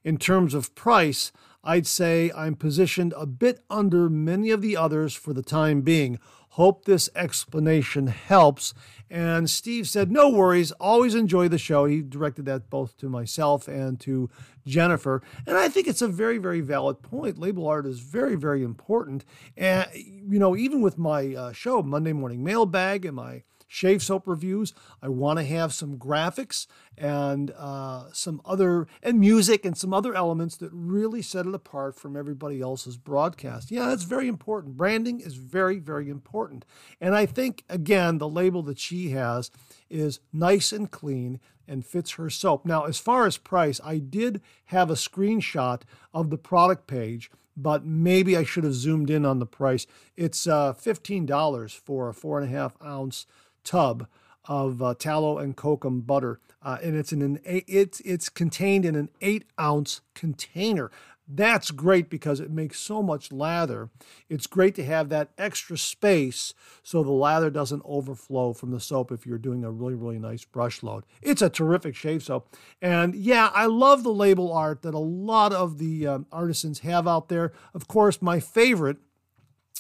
In 0.04 0.18
terms 0.18 0.54
of 0.54 0.76
price, 0.76 1.32
I'd 1.64 1.88
say 1.88 2.32
I'm 2.36 2.56
positioned 2.56 3.14
a 3.16 3.26
bit 3.26 3.64
under 3.70 4.10
many 4.10 4.52
of 4.52 4.62
the 4.62 4.76
others 4.76 5.14
for 5.14 5.34
the 5.34 5.44
time 5.44 5.82
being. 5.82 6.20
Hope 6.50 6.86
this 6.86 7.10
explanation 7.16 8.08
helps. 8.08 8.76
And 9.10 9.50
Steve 9.50 9.88
said, 9.88 10.12
No 10.12 10.30
worries, 10.30 10.72
always 10.74 11.16
enjoy 11.16 11.48
the 11.48 11.58
show. 11.58 11.86
He 11.86 12.02
directed 12.02 12.46
that 12.46 12.70
both 12.70 12.96
to 12.98 13.10
myself 13.10 13.68
and 13.68 14.00
to 14.02 14.30
Jennifer. 14.66 15.24
And 15.48 15.58
I 15.58 15.70
think 15.70 15.88
it's 15.88 16.02
a 16.02 16.08
very, 16.08 16.38
very 16.38 16.62
valid 16.62 17.02
point. 17.02 17.40
Label 17.40 17.68
art 17.68 17.88
is 17.88 18.02
very, 18.02 18.36
very 18.36 18.62
important. 18.62 19.26
And, 19.56 19.88
you 19.96 20.38
know, 20.38 20.56
even 20.56 20.82
with 20.82 20.98
my 20.98 21.34
uh, 21.34 21.54
show, 21.54 21.82
Monday 21.82 22.14
Morning 22.14 22.44
Mailbag, 22.44 23.06
and 23.06 23.16
my 23.16 23.44
shave 23.74 24.04
soap 24.04 24.28
reviews. 24.28 24.72
I 25.02 25.10
want 25.10 25.40
to 25.40 25.46
have 25.46 25.74
some 25.74 25.98
graphics 25.98 26.68
and 26.96 27.52
uh, 27.58 28.06
some 28.14 28.40
other, 28.46 28.88
and 29.02 29.20
music 29.20 29.66
and 29.66 29.76
some 29.76 29.94
other 29.94 30.14
elements 30.14 30.58
that 30.58 30.70
really 30.72 31.24
set 31.24 31.48
it 31.48 31.56
apart 31.56 31.96
from 31.96 32.16
everybody 32.16 32.62
else's 32.62 32.98
broadcast. 32.98 33.72
Yeah, 33.72 33.88
that's 33.88 34.04
very 34.04 34.28
important. 34.28 34.78
Branding 34.78 35.20
is 35.20 35.36
very, 35.36 35.80
very 35.80 36.08
important. 36.10 36.66
And 37.02 37.16
I 37.16 37.26
think, 37.26 37.64
again, 37.68 38.20
the 38.20 38.30
label 38.30 38.62
that 38.64 38.78
she 38.78 39.10
has 39.10 39.50
is 39.90 40.20
nice 40.32 40.72
and 40.72 40.92
clean 40.92 41.40
and 41.68 41.84
fits 41.84 42.12
her 42.12 42.30
soap. 42.30 42.66
Now, 42.66 42.84
as 42.84 43.00
far 43.00 43.26
as 43.26 43.38
price, 43.38 43.82
I 43.84 43.98
did 43.98 44.42
have 44.66 44.92
a 44.92 44.96
screenshot 44.96 45.82
of 46.14 46.30
the 46.30 46.38
product 46.38 46.86
page 46.86 47.32
but 47.56 47.86
maybe 47.86 48.36
I 48.36 48.44
should 48.44 48.64
have 48.64 48.74
zoomed 48.74 49.12
in 49.12 49.26
on 49.26 49.38
the 49.38 49.46
price. 49.46 49.86
It's 50.18 50.48
uh, 50.48 50.74
$15 50.74 51.80
for 51.80 52.10
a 52.10 52.14
four 52.14 52.40
and 52.40 52.50
a 52.50 52.52
half 52.52 52.74
ounce 52.84 53.28
tub 53.64 54.08
of 54.46 54.82
uh, 54.82 54.94
tallow 54.94 55.38
and 55.38 55.56
kokum 55.56 56.06
butter, 56.06 56.40
uh, 56.62 56.78
and 56.84 56.96
it's 56.96 57.14
in 57.14 57.22
an 57.22 57.40
it's 57.46 58.00
it's 58.02 58.30
contained 58.30 58.86
in 58.86 58.96
an 58.96 59.10
eight 59.22 59.46
ounce 59.60 60.02
container. 60.14 60.92
That's 61.26 61.72
great 61.72 62.10
because 62.10 62.42
it 62.42 62.52
makes 62.52 62.80
so 62.80 63.02
much 63.02 63.32
lather. 63.32 63.90
It's 64.30 64.46
great 64.46 64.76
to 64.76 64.84
have 64.84 65.08
that 65.10 65.30
extra 65.38 65.78
space 65.78 66.54
so 66.84 67.02
the 67.02 67.12
lather 67.12 67.50
doesn't 67.50 67.82
overflow 67.86 68.52
from 68.52 68.72
the 68.72 68.82
soap 68.82 69.10
if 69.10 69.26
you're 69.26 69.38
doing 69.38 69.64
a 69.64 69.72
really, 69.72 69.96
really 69.96 70.20
nice 70.20 70.44
brush 70.44 70.84
load. 70.84 71.06
It's 71.22 71.42
a 71.42 71.50
terrific 71.50 71.96
shave 71.96 72.24
soap. 72.24 72.54
And 72.82 73.16
yeah, 73.16 73.50
I 73.54 73.68
love 73.68 74.04
the 74.04 74.12
label 74.14 74.52
art 74.52 74.82
that 74.82 74.94
a 74.94 75.00
lot 75.00 75.54
of 75.54 75.78
the 75.78 76.06
um, 76.08 76.26
artisans 76.30 76.80
have 76.80 77.08
out 77.08 77.30
there. 77.30 77.54
Of 77.74 77.88
course, 77.88 78.22
my 78.22 78.42
favorite 78.42 78.98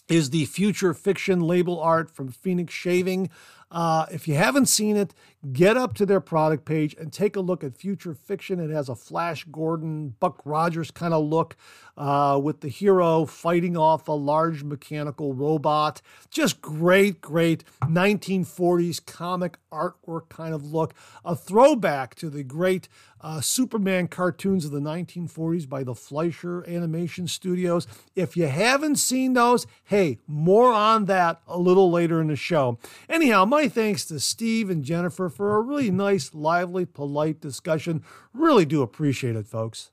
is 0.07 0.29
the 0.29 0.45
future 0.45 0.93
fiction 0.93 1.41
label 1.41 1.79
art 1.79 2.09
from 2.09 2.29
Phoenix 2.29 2.73
Shaving. 2.73 3.29
Uh, 3.73 4.05
if 4.11 4.27
you 4.27 4.35
haven't 4.35 4.67
seen 4.67 4.95
it, 4.95 5.15
get 5.51 5.75
up 5.75 5.95
to 5.95 6.05
their 6.05 6.21
product 6.21 6.63
page 6.63 6.95
and 6.99 7.11
take 7.11 7.35
a 7.35 7.39
look 7.41 7.63
at 7.63 7.75
Future 7.75 8.13
Fiction. 8.13 8.59
It 8.59 8.69
has 8.69 8.87
a 8.87 8.95
Flash 8.95 9.45
Gordon, 9.45 10.09
Buck 10.19 10.39
Rogers 10.45 10.91
kind 10.91 11.11
of 11.11 11.25
look 11.25 11.57
uh, 11.97 12.39
with 12.41 12.61
the 12.61 12.69
hero 12.69 13.25
fighting 13.25 13.75
off 13.75 14.07
a 14.07 14.11
large 14.11 14.63
mechanical 14.63 15.33
robot. 15.33 16.03
Just 16.29 16.61
great, 16.61 17.19
great 17.19 17.63
1940s 17.81 19.03
comic 19.03 19.57
artwork 19.71 20.29
kind 20.29 20.53
of 20.53 20.71
look. 20.71 20.93
A 21.25 21.35
throwback 21.35 22.13
to 22.15 22.29
the 22.29 22.43
great 22.43 22.87
uh, 23.23 23.39
Superman 23.41 24.09
cartoons 24.09 24.65
of 24.65 24.71
the 24.71 24.81
1940s 24.81 25.67
by 25.67 25.83
the 25.83 25.95
Fleischer 25.95 26.67
Animation 26.69 27.27
Studios. 27.27 27.87
If 28.15 28.35
you 28.35 28.47
haven't 28.47 28.97
seen 28.97 29.33
those, 29.33 29.65
hey, 29.85 30.19
more 30.27 30.73
on 30.73 31.05
that 31.05 31.41
a 31.47 31.57
little 31.57 31.89
later 31.89 32.19
in 32.19 32.27
the 32.27 32.35
show. 32.35 32.77
Anyhow, 33.07 33.45
my 33.45 33.69
thanks 33.69 34.05
to 34.05 34.19
Steve 34.19 34.69
and 34.69 34.83
Jennifer 34.83 35.29
for 35.29 35.55
a 35.55 35.61
really 35.61 35.89
nice, 35.89 36.33
lively, 36.33 36.85
polite 36.85 37.39
discussion. 37.39 38.03
Really 38.33 38.65
do 38.65 38.81
appreciate 38.81 39.37
it, 39.37 39.47
folks. 39.47 39.91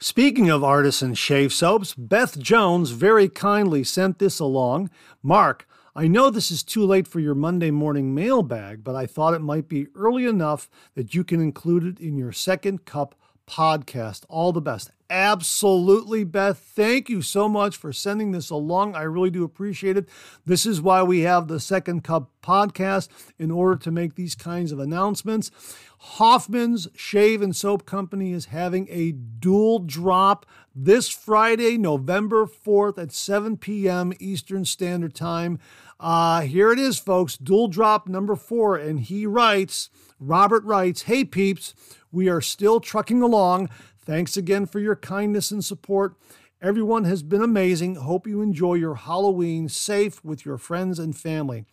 Speaking 0.00 0.50
of 0.50 0.64
artisan 0.64 1.14
shave 1.14 1.52
soaps, 1.52 1.94
Beth 1.94 2.38
Jones 2.38 2.90
very 2.90 3.28
kindly 3.28 3.84
sent 3.84 4.18
this 4.18 4.38
along. 4.38 4.90
Mark, 5.22 5.66
I 5.96 6.08
know 6.08 6.28
this 6.28 6.50
is 6.50 6.64
too 6.64 6.84
late 6.84 7.06
for 7.06 7.20
your 7.20 7.36
Monday 7.36 7.70
morning 7.70 8.16
mailbag, 8.16 8.82
but 8.82 8.96
I 8.96 9.06
thought 9.06 9.32
it 9.32 9.40
might 9.40 9.68
be 9.68 9.86
early 9.94 10.26
enough 10.26 10.68
that 10.96 11.14
you 11.14 11.22
can 11.22 11.40
include 11.40 11.84
it 11.84 12.00
in 12.00 12.16
your 12.16 12.32
second 12.32 12.84
cup 12.84 13.14
podcast. 13.46 14.24
All 14.28 14.50
the 14.50 14.60
best. 14.60 14.90
Absolutely, 15.10 16.24
Beth. 16.24 16.58
Thank 16.58 17.10
you 17.10 17.20
so 17.20 17.48
much 17.48 17.76
for 17.76 17.92
sending 17.92 18.32
this 18.32 18.48
along. 18.48 18.94
I 18.94 19.02
really 19.02 19.30
do 19.30 19.44
appreciate 19.44 19.98
it. 19.98 20.08
This 20.46 20.64
is 20.64 20.80
why 20.80 21.02
we 21.02 21.20
have 21.20 21.46
the 21.46 21.60
Second 21.60 22.04
Cup 22.04 22.30
podcast 22.42 23.08
in 23.38 23.50
order 23.50 23.76
to 23.76 23.90
make 23.90 24.14
these 24.14 24.34
kinds 24.34 24.72
of 24.72 24.78
announcements. 24.78 25.50
Hoffman's 25.98 26.88
Shave 26.94 27.42
and 27.42 27.54
Soap 27.54 27.84
Company 27.86 28.32
is 28.32 28.46
having 28.46 28.88
a 28.90 29.12
dual 29.12 29.78
drop 29.78 30.46
this 30.74 31.08
Friday, 31.08 31.76
November 31.76 32.46
4th 32.46 32.98
at 32.98 33.12
7 33.12 33.58
p.m. 33.58 34.12
Eastern 34.18 34.64
Standard 34.64 35.14
Time. 35.14 35.58
Uh, 36.00 36.42
here 36.42 36.72
it 36.72 36.78
is, 36.78 36.98
folks. 36.98 37.36
Dual 37.36 37.68
drop 37.68 38.08
number 38.08 38.36
four. 38.36 38.76
And 38.76 39.00
he 39.00 39.26
writes, 39.26 39.90
Robert 40.18 40.64
writes, 40.64 41.02
Hey 41.02 41.24
peeps, 41.24 41.74
we 42.12 42.28
are 42.28 42.40
still 42.40 42.80
trucking 42.80 43.22
along. 43.22 43.70
Thanks 44.04 44.36
again 44.36 44.66
for 44.66 44.80
your 44.80 44.96
kindness 44.96 45.50
and 45.50 45.64
support. 45.64 46.16
Everyone 46.60 47.04
has 47.04 47.22
been 47.22 47.42
amazing. 47.42 47.96
Hope 47.96 48.26
you 48.26 48.42
enjoy 48.42 48.74
your 48.74 48.96
Halloween 48.96 49.68
safe 49.68 50.22
with 50.24 50.44
your 50.44 50.58
friends 50.58 50.98
and 50.98 51.16
family. 51.16 51.64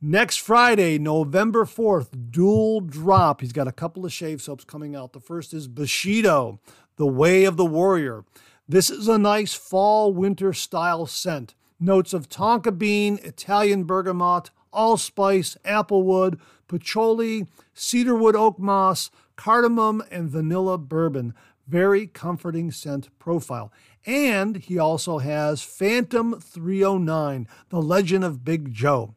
Next 0.00 0.38
Friday, 0.38 0.98
November 0.98 1.64
4th, 1.64 2.30
dual 2.30 2.80
drop. 2.80 3.40
He's 3.40 3.52
got 3.52 3.68
a 3.68 3.72
couple 3.72 4.04
of 4.04 4.12
shave 4.12 4.42
soaps 4.42 4.64
coming 4.64 4.94
out. 4.94 5.12
The 5.12 5.20
first 5.20 5.54
is 5.54 5.68
Bushido, 5.68 6.60
The 6.96 7.06
Way 7.06 7.44
of 7.44 7.56
the 7.56 7.64
Warrior. 7.64 8.24
This 8.68 8.90
is 8.90 9.08
a 9.08 9.16
nice 9.16 9.54
fall 9.54 10.12
winter 10.12 10.52
style 10.52 11.06
scent. 11.06 11.54
Notes 11.78 12.12
of 12.12 12.28
tonka 12.28 12.76
bean, 12.76 13.18
Italian 13.22 13.84
bergamot, 13.84 14.50
allspice, 14.72 15.56
applewood, 15.64 16.38
patchouli, 16.68 17.46
cedarwood 17.74 18.36
oak 18.36 18.58
moss, 18.58 19.10
cardamom, 19.36 20.02
and 20.10 20.30
vanilla 20.30 20.78
bourbon. 20.78 21.34
Very 21.72 22.06
comforting 22.06 22.70
scent 22.70 23.08
profile. 23.18 23.72
And 24.04 24.58
he 24.58 24.78
also 24.78 25.20
has 25.20 25.62
Phantom 25.62 26.38
309, 26.38 27.48
The 27.70 27.80
Legend 27.80 28.24
of 28.24 28.44
Big 28.44 28.74
Joe. 28.74 29.14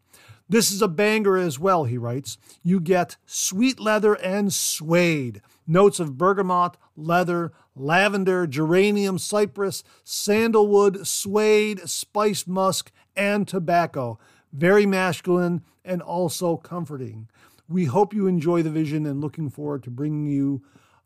This 0.48 0.72
is 0.72 0.82
a 0.82 0.88
banger 0.88 1.36
as 1.36 1.60
well, 1.60 1.84
he 1.84 1.98
writes. 1.98 2.38
You 2.64 2.80
get 2.80 3.18
sweet 3.26 3.78
leather 3.78 4.14
and 4.14 4.54
suede, 4.54 5.42
notes 5.68 6.00
of 6.00 6.18
bergamot, 6.18 6.78
leather, 6.96 7.52
lavender, 7.76 8.48
geranium, 8.48 9.18
cypress, 9.20 9.84
sandalwood, 10.06 11.06
suede, 11.06 11.90
spice 11.90 12.48
musk, 12.48 12.90
and 13.18 13.46
tobacco. 13.46 14.18
Very 14.54 14.86
masculine 14.86 15.62
and 15.84 16.02
also 16.02 16.56
comforting. 16.56 17.28
We 17.68 17.84
hope 17.84 18.14
you 18.14 18.28
enjoy 18.28 18.62
the 18.62 18.70
vision 18.70 19.06
and 19.06 19.20
looking 19.20 19.50
forward 19.50 19.84
to 19.84 19.92
bringing 19.92 20.28
you 20.28 20.64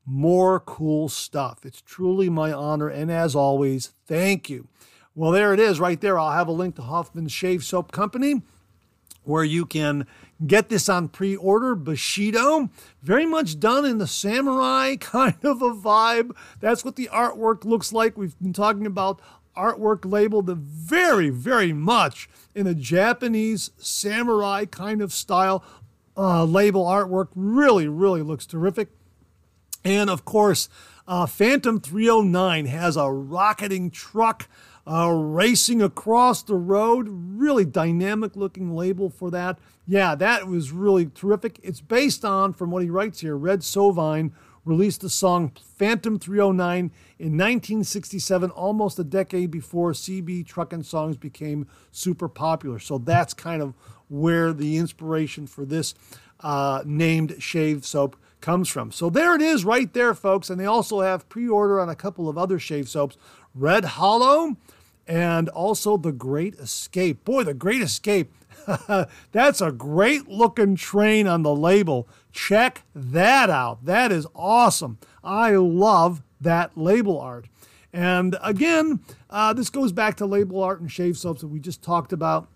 more 0.09 0.59
cool 0.59 1.07
stuff. 1.07 1.65
It's 1.65 1.81
truly 1.81 2.29
my 2.29 2.51
honor. 2.51 2.89
And 2.89 3.11
as 3.11 3.35
always, 3.35 3.91
thank 4.07 4.49
you. 4.49 4.67
Well, 5.15 5.31
there 5.31 5.53
it 5.53 5.59
is 5.59 5.79
right 5.79 5.99
there. 5.99 6.17
I'll 6.17 6.31
have 6.31 6.47
a 6.47 6.53
link 6.53 6.75
to 6.75 6.81
Hoffman's 6.81 7.31
Shave 7.31 7.63
Soap 7.63 7.91
Company 7.91 8.41
where 9.23 9.43
you 9.43 9.65
can 9.65 10.07
get 10.45 10.69
this 10.69 10.89
on 10.89 11.09
pre 11.09 11.35
order. 11.35 11.75
Bushido, 11.75 12.69
very 13.03 13.25
much 13.25 13.59
done 13.59 13.85
in 13.85 13.99
the 13.99 14.07
samurai 14.07 14.95
kind 14.99 15.37
of 15.43 15.61
a 15.61 15.71
vibe. 15.71 16.31
That's 16.59 16.83
what 16.83 16.95
the 16.95 17.09
artwork 17.11 17.63
looks 17.63 17.93
like. 17.93 18.17
We've 18.17 18.37
been 18.39 18.53
talking 18.53 18.85
about 18.85 19.21
artwork 19.55 20.09
labeled 20.09 20.49
very, 20.49 21.29
very 21.29 21.73
much 21.73 22.29
in 22.55 22.65
a 22.65 22.73
Japanese 22.73 23.71
samurai 23.77 24.65
kind 24.65 25.01
of 25.01 25.13
style. 25.13 25.63
Uh, 26.17 26.43
label 26.43 26.85
artwork 26.85 27.27
really, 27.35 27.87
really 27.87 28.21
looks 28.21 28.45
terrific. 28.45 28.89
And 29.83 30.09
of 30.09 30.25
course, 30.25 30.69
uh, 31.07 31.25
Phantom 31.25 31.79
309 31.79 32.65
has 32.67 32.95
a 32.95 33.09
rocketing 33.09 33.89
truck 33.89 34.47
uh, 34.85 35.09
racing 35.09 35.81
across 35.81 36.43
the 36.43 36.55
road. 36.55 37.07
Really 37.09 37.65
dynamic 37.65 38.35
looking 38.35 38.75
label 38.75 39.09
for 39.09 39.31
that. 39.31 39.59
Yeah, 39.87 40.15
that 40.15 40.47
was 40.47 40.71
really 40.71 41.07
terrific. 41.07 41.59
It's 41.63 41.81
based 41.81 42.23
on, 42.23 42.53
from 42.53 42.71
what 42.71 42.83
he 42.83 42.89
writes 42.89 43.21
here, 43.21 43.35
Red 43.35 43.61
Sovine 43.61 44.31
released 44.65 45.01
the 45.01 45.09
song 45.09 45.51
Phantom 45.77 46.19
309 46.19 46.91
in 47.17 47.37
1967, 47.37 48.51
almost 48.51 48.99
a 48.99 49.03
decade 49.03 49.49
before 49.49 49.93
CB 49.93 50.45
Truckin' 50.45 50.85
Songs 50.85 51.17
became 51.17 51.67
super 51.91 52.29
popular. 52.29 52.77
So 52.77 52.97
that's 52.97 53.33
kind 53.33 53.61
of 53.61 53.73
where 54.09 54.53
the 54.53 54.77
inspiration 54.77 55.47
for 55.47 55.65
this 55.65 55.95
uh, 56.41 56.83
named 56.85 57.35
shave 57.39 57.85
soap 57.85 58.15
comes 58.41 58.69
from. 58.69 58.91
So 58.91 59.09
there 59.09 59.35
it 59.35 59.41
is 59.41 59.65
right 59.65 59.91
there, 59.93 60.13
folks. 60.13 60.49
And 60.49 60.59
they 60.59 60.65
also 60.65 61.01
have 61.01 61.29
pre 61.29 61.47
order 61.47 61.79
on 61.79 61.89
a 61.89 61.95
couple 61.95 62.29
of 62.29 62.37
other 62.37 62.59
shave 62.59 62.89
soaps 62.89 63.17
Red 63.53 63.85
Hollow 63.85 64.55
and 65.07 65.49
also 65.49 65.97
The 65.97 66.11
Great 66.11 66.55
Escape. 66.55 67.23
Boy, 67.25 67.43
The 67.43 67.53
Great 67.53 67.81
Escape. 67.81 68.31
That's 69.31 69.61
a 69.61 69.71
great 69.71 70.27
looking 70.27 70.75
train 70.75 71.27
on 71.27 71.43
the 71.43 71.53
label. 71.53 72.07
Check 72.31 72.83
that 72.93 73.49
out. 73.49 73.85
That 73.85 74.11
is 74.11 74.27
awesome. 74.35 74.99
I 75.23 75.51
love 75.55 76.21
that 76.39 76.77
label 76.77 77.19
art. 77.19 77.47
And 77.91 78.37
again, 78.41 78.99
uh, 79.29 79.53
this 79.53 79.69
goes 79.69 79.91
back 79.91 80.15
to 80.17 80.25
label 80.25 80.61
art 80.61 80.79
and 80.79 80.91
shave 80.91 81.17
soaps 81.17 81.41
that 81.41 81.47
we 81.47 81.59
just 81.59 81.81
talked 81.81 82.13
about. 82.13 82.47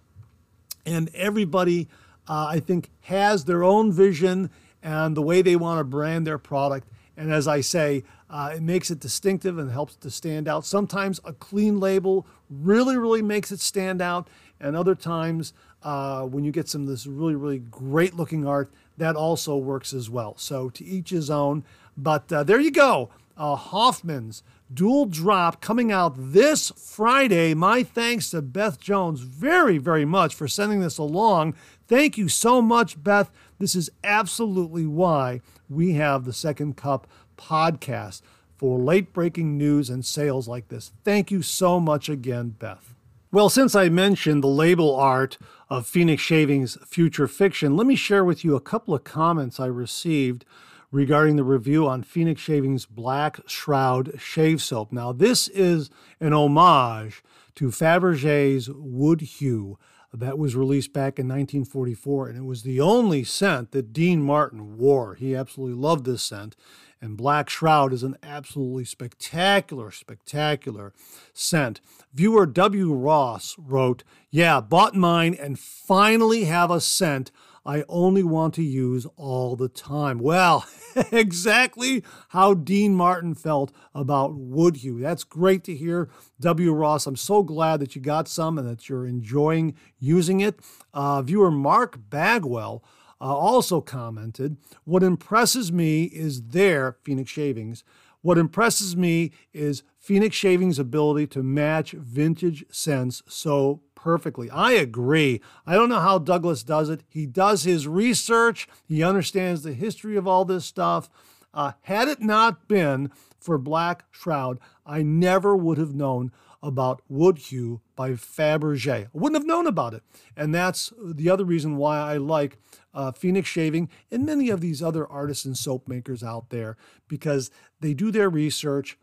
And 0.85 1.09
everybody, 1.15 1.87
uh, 2.27 2.47
I 2.49 2.59
think, 2.59 2.89
has 3.01 3.45
their 3.45 3.63
own 3.63 3.91
vision 3.91 4.51
and 4.83 5.17
the 5.17 5.21
way 5.21 5.41
they 5.41 5.55
want 5.55 5.79
to 5.79 5.83
brand 5.83 6.27
their 6.27 6.37
product. 6.37 6.87
And 7.15 7.31
as 7.31 7.47
I 7.47 7.61
say, 7.61 8.03
uh, 8.29 8.53
it 8.55 8.61
makes 8.61 8.91
it 8.91 8.99
distinctive 8.99 9.57
and 9.57 9.71
helps 9.71 9.95
to 9.97 10.11
stand 10.11 10.47
out. 10.47 10.65
Sometimes 10.65 11.21
a 11.23 11.33
clean 11.33 11.79
label 11.79 12.27
really, 12.49 12.97
really 12.97 13.21
makes 13.21 13.51
it 13.51 13.59
stand 13.59 14.01
out. 14.01 14.27
And 14.59 14.75
other 14.75 14.95
times, 14.95 15.53
uh, 15.83 16.23
when 16.23 16.43
you 16.43 16.51
get 16.51 16.67
some 16.67 16.81
of 16.81 16.87
this 16.87 17.05
really, 17.05 17.35
really 17.35 17.59
great 17.59 18.15
looking 18.15 18.47
art, 18.47 18.71
that 18.97 19.15
also 19.15 19.55
works 19.57 19.93
as 19.93 20.09
well. 20.09 20.35
So 20.37 20.69
to 20.69 20.83
each 20.83 21.11
his 21.11 21.29
own. 21.29 21.63
But 21.95 22.31
uh, 22.31 22.43
there 22.43 22.59
you 22.59 22.71
go. 22.71 23.09
Uh, 23.37 23.55
Hoffman's 23.55 24.43
dual 24.73 25.05
drop 25.05 25.61
coming 25.61 25.91
out 25.91 26.13
this 26.17 26.71
Friday. 26.71 27.53
My 27.53 27.83
thanks 27.83 28.29
to 28.31 28.41
Beth 28.41 28.79
Jones 28.79 29.21
very, 29.21 29.77
very 29.77 30.05
much 30.05 30.33
for 30.33 30.47
sending 30.47 30.81
this 30.81 30.97
along. 30.97 31.55
Thank 31.87 32.17
you 32.17 32.29
so 32.29 32.61
much, 32.61 33.03
Beth. 33.03 33.31
This 33.63 33.75
is 33.75 33.89
absolutely 34.03 34.85
why 34.85 35.39
we 35.69 35.93
have 35.93 36.25
the 36.25 36.33
Second 36.33 36.75
Cup 36.75 37.07
podcast 37.37 38.21
for 38.57 38.77
late 38.77 39.13
breaking 39.13 39.57
news 39.57 39.89
and 39.89 40.05
sales 40.05 40.49
like 40.49 40.67
this. 40.67 40.91
Thank 41.05 41.31
you 41.31 41.41
so 41.41 41.79
much 41.79 42.09
again, 42.09 42.57
Beth. 42.59 42.93
Well, 43.31 43.47
since 43.47 43.73
I 43.73 43.87
mentioned 43.87 44.43
the 44.43 44.49
label 44.49 44.93
art 44.93 45.37
of 45.69 45.87
Phoenix 45.87 46.21
Shaving's 46.21 46.77
future 46.85 47.25
fiction, 47.25 47.77
let 47.77 47.87
me 47.87 47.95
share 47.95 48.25
with 48.25 48.43
you 48.43 48.57
a 48.57 48.59
couple 48.59 48.93
of 48.93 49.05
comments 49.05 49.61
I 49.61 49.67
received 49.67 50.43
regarding 50.91 51.37
the 51.37 51.45
review 51.45 51.87
on 51.87 52.03
Phoenix 52.03 52.41
Shaving's 52.41 52.85
Black 52.85 53.39
Shroud 53.47 54.19
Shave 54.19 54.61
Soap. 54.61 54.91
Now, 54.91 55.13
this 55.13 55.47
is 55.47 55.89
an 56.19 56.33
homage 56.33 57.23
to 57.55 57.69
Fabergé's 57.69 58.69
Woodhue 58.69 59.77
that 60.13 60.37
was 60.37 60.55
released 60.55 60.93
back 60.93 61.17
in 61.17 61.27
1944, 61.27 62.29
and 62.29 62.37
it 62.37 62.45
was 62.45 62.63
the 62.63 62.79
only 62.79 63.23
scent 63.23 63.71
that 63.71 63.91
Dean 63.91 64.21
Martin 64.21 64.77
wore. 64.77 65.15
He 65.15 65.35
absolutely 65.35 65.75
loved 65.75 66.05
this 66.05 66.21
scent, 66.21 66.55
and 67.01 67.17
Black 67.17 67.49
Shroud 67.49 67.91
is 67.91 68.03
an 68.03 68.17
absolutely 68.21 68.85
spectacular, 68.85 69.89
spectacular 69.91 70.93
scent. 71.33 71.81
Viewer 72.13 72.45
W. 72.45 72.93
Ross 72.93 73.55
wrote, 73.57 74.03
Yeah, 74.29 74.61
bought 74.61 74.95
mine 74.95 75.33
and 75.33 75.59
finally 75.59 76.45
have 76.45 76.69
a 76.69 76.79
scent 76.79 77.31
I 77.65 77.83
only 77.87 78.23
want 78.23 78.53
to 78.55 78.63
use 78.63 79.07
all 79.15 79.55
the 79.55 79.69
time. 79.69 80.19
Well, 80.19 80.65
exactly 81.11 82.03
how 82.29 82.53
Dean 82.53 82.93
Martin 82.93 83.35
felt 83.35 83.71
about 83.95 84.35
Woodhue. 84.35 84.99
That's 84.99 85.23
great 85.23 85.63
to 85.65 85.75
hear. 85.75 86.09
W. 86.41 86.73
Ross, 86.73 87.07
I'm 87.07 87.15
so 87.15 87.41
glad 87.41 87.79
that 87.79 87.95
you 87.95 88.01
got 88.01 88.27
some 88.27 88.57
and 88.57 88.67
that 88.67 88.89
you're 88.89 89.05
enjoying 89.05 89.75
using 89.97 90.41
it. 90.41 90.59
Uh, 90.93 91.21
viewer 91.21 91.51
Mark 91.51 91.97
Bagwell 92.09 92.83
uh, 93.21 93.33
also 93.33 93.79
commented, 93.79 94.57
What 94.83 95.03
impresses 95.03 95.71
me 95.71 96.03
is 96.05 96.47
their 96.47 96.97
Phoenix 97.03 97.31
Shavings. 97.31 97.85
What 98.21 98.37
impresses 98.37 98.95
me 98.95 99.31
is 99.53 99.83
Phoenix 99.97 100.35
Shaving's 100.35 100.79
ability 100.79 101.27
to 101.27 101.43
match 101.43 101.91
vintage 101.91 102.65
scents 102.69 103.21
so 103.27 103.81
perfectly. 104.03 104.49
I 104.49 104.73
agree. 104.73 105.39
I 105.65 105.75
don't 105.75 105.87
know 105.87 106.01
how 106.01 106.17
Douglas 106.17 106.61
does 106.61 106.89
it. 106.89 107.03
He 107.07 107.25
does 107.25 107.63
his 107.63 107.87
research, 107.87 108.67
he 108.85 109.01
understands 109.01 109.63
the 109.63 109.71
history 109.71 110.17
of 110.17 110.27
all 110.27 110.43
this 110.43 110.65
stuff. 110.65 111.09
Uh, 111.53 111.71
had 111.83 112.09
it 112.09 112.19
not 112.19 112.67
been 112.67 113.11
for 113.39 113.57
Black 113.57 114.03
Shroud, 114.11 114.59
I 114.85 115.03
never 115.03 115.55
would 115.55 115.77
have 115.77 115.95
known 115.95 116.33
about 116.61 117.01
Woodhue 117.07 117.79
by 117.95 118.11
Fabergé. 118.11 119.05
I 119.05 119.09
wouldn't 119.13 119.39
have 119.39 119.47
known 119.47 119.67
about 119.67 119.93
it. 119.93 120.03
And 120.35 120.53
that's 120.53 120.91
the 121.01 121.29
other 121.29 121.45
reason 121.45 121.77
why 121.77 121.97
I 121.97 122.17
like 122.17 122.57
uh, 122.93 123.13
Phoenix 123.13 123.47
Shaving 123.47 123.89
and 124.11 124.25
many 124.25 124.49
of 124.49 124.59
these 124.59 124.83
other 124.83 125.07
artisan 125.07 125.55
soap 125.55 125.87
makers 125.87 126.23
out 126.23 126.49
there 126.49 126.75
because 127.07 127.51
they 127.79 127.93
do 127.93 128.11
their 128.11 128.29
research. 128.29 128.97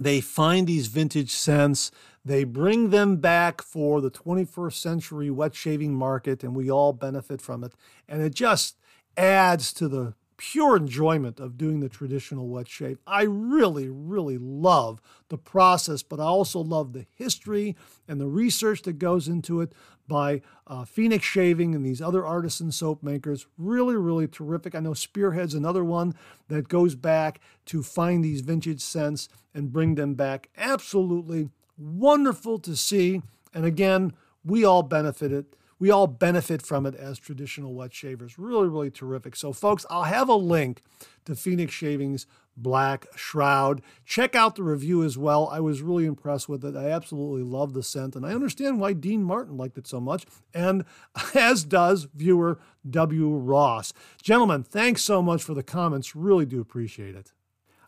They 0.00 0.20
find 0.22 0.66
these 0.66 0.86
vintage 0.86 1.32
scents. 1.32 1.90
They 2.26 2.42
bring 2.42 2.90
them 2.90 3.18
back 3.18 3.62
for 3.62 4.00
the 4.00 4.10
21st 4.10 4.72
century 4.72 5.30
wet 5.30 5.54
shaving 5.54 5.94
market, 5.94 6.42
and 6.42 6.56
we 6.56 6.68
all 6.68 6.92
benefit 6.92 7.40
from 7.40 7.62
it. 7.62 7.72
And 8.08 8.20
it 8.20 8.34
just 8.34 8.76
adds 9.16 9.72
to 9.74 9.86
the 9.86 10.14
pure 10.36 10.76
enjoyment 10.76 11.38
of 11.38 11.56
doing 11.56 11.78
the 11.78 11.88
traditional 11.88 12.48
wet 12.48 12.66
shave. 12.66 12.98
I 13.06 13.22
really, 13.22 13.88
really 13.88 14.38
love 14.38 15.00
the 15.28 15.38
process, 15.38 16.02
but 16.02 16.18
I 16.18 16.24
also 16.24 16.58
love 16.58 16.94
the 16.94 17.06
history 17.14 17.76
and 18.08 18.20
the 18.20 18.26
research 18.26 18.82
that 18.82 18.98
goes 18.98 19.28
into 19.28 19.60
it 19.60 19.72
by 20.08 20.42
uh, 20.66 20.84
Phoenix 20.84 21.24
Shaving 21.24 21.76
and 21.76 21.86
these 21.86 22.02
other 22.02 22.26
artisan 22.26 22.72
soap 22.72 23.04
makers. 23.04 23.46
Really, 23.56 23.94
really 23.94 24.26
terrific. 24.26 24.74
I 24.74 24.80
know 24.80 24.94
Spearhead's 24.94 25.54
another 25.54 25.84
one 25.84 26.12
that 26.48 26.66
goes 26.66 26.96
back 26.96 27.38
to 27.66 27.84
find 27.84 28.24
these 28.24 28.40
vintage 28.40 28.80
scents 28.80 29.28
and 29.54 29.72
bring 29.72 29.94
them 29.94 30.14
back. 30.14 30.48
Absolutely 30.56 31.50
wonderful 31.78 32.58
to 32.60 32.76
see. 32.76 33.22
And 33.54 33.64
again, 33.64 34.12
we 34.44 34.64
all 34.64 34.82
benefit 34.82 35.32
it. 35.32 35.56
we 35.78 35.90
all 35.90 36.06
benefit 36.06 36.62
from 36.62 36.86
it 36.86 36.94
as 36.94 37.18
traditional 37.18 37.74
wet 37.74 37.92
shavers. 37.92 38.38
Really, 38.38 38.68
really 38.68 38.90
terrific. 38.90 39.36
So, 39.36 39.52
folks, 39.52 39.84
I'll 39.90 40.04
have 40.04 40.28
a 40.28 40.34
link 40.34 40.80
to 41.26 41.34
Phoenix 41.34 41.74
Shaving's 41.74 42.26
Black 42.56 43.06
Shroud. 43.14 43.82
Check 44.06 44.34
out 44.34 44.56
the 44.56 44.62
review 44.62 45.02
as 45.04 45.18
well. 45.18 45.48
I 45.52 45.60
was 45.60 45.82
really 45.82 46.06
impressed 46.06 46.48
with 46.48 46.64
it. 46.64 46.74
I 46.74 46.88
absolutely 46.90 47.42
love 47.42 47.74
the 47.74 47.82
scent, 47.82 48.16
and 48.16 48.24
I 48.24 48.32
understand 48.32 48.80
why 48.80 48.94
Dean 48.94 49.22
Martin 49.22 49.58
liked 49.58 49.76
it 49.76 49.86
so 49.86 50.00
much, 50.00 50.24
and 50.54 50.84
as 51.34 51.64
does 51.64 52.08
viewer 52.14 52.58
W. 52.88 53.28
Ross. 53.36 53.92
Gentlemen, 54.22 54.62
thanks 54.62 55.02
so 55.02 55.20
much 55.20 55.42
for 55.42 55.52
the 55.52 55.62
comments. 55.62 56.16
Really 56.16 56.46
do 56.46 56.60
appreciate 56.60 57.14
it. 57.14 57.32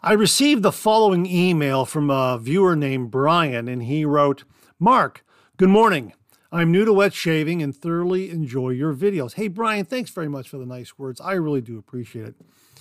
I 0.00 0.12
received 0.12 0.62
the 0.62 0.70
following 0.70 1.26
email 1.26 1.84
from 1.84 2.08
a 2.08 2.38
viewer 2.38 2.76
named 2.76 3.10
Brian, 3.10 3.66
and 3.66 3.82
he 3.82 4.04
wrote 4.04 4.44
Mark, 4.78 5.24
good 5.56 5.70
morning. 5.70 6.12
I'm 6.52 6.70
new 6.70 6.84
to 6.84 6.92
wet 6.92 7.12
shaving 7.12 7.64
and 7.64 7.74
thoroughly 7.74 8.30
enjoy 8.30 8.70
your 8.70 8.94
videos. 8.94 9.34
Hey, 9.34 9.48
Brian, 9.48 9.84
thanks 9.84 10.10
very 10.10 10.28
much 10.28 10.48
for 10.48 10.56
the 10.56 10.64
nice 10.64 10.96
words. 11.00 11.20
I 11.20 11.32
really 11.32 11.60
do 11.60 11.78
appreciate 11.78 12.26
it. 12.26 12.36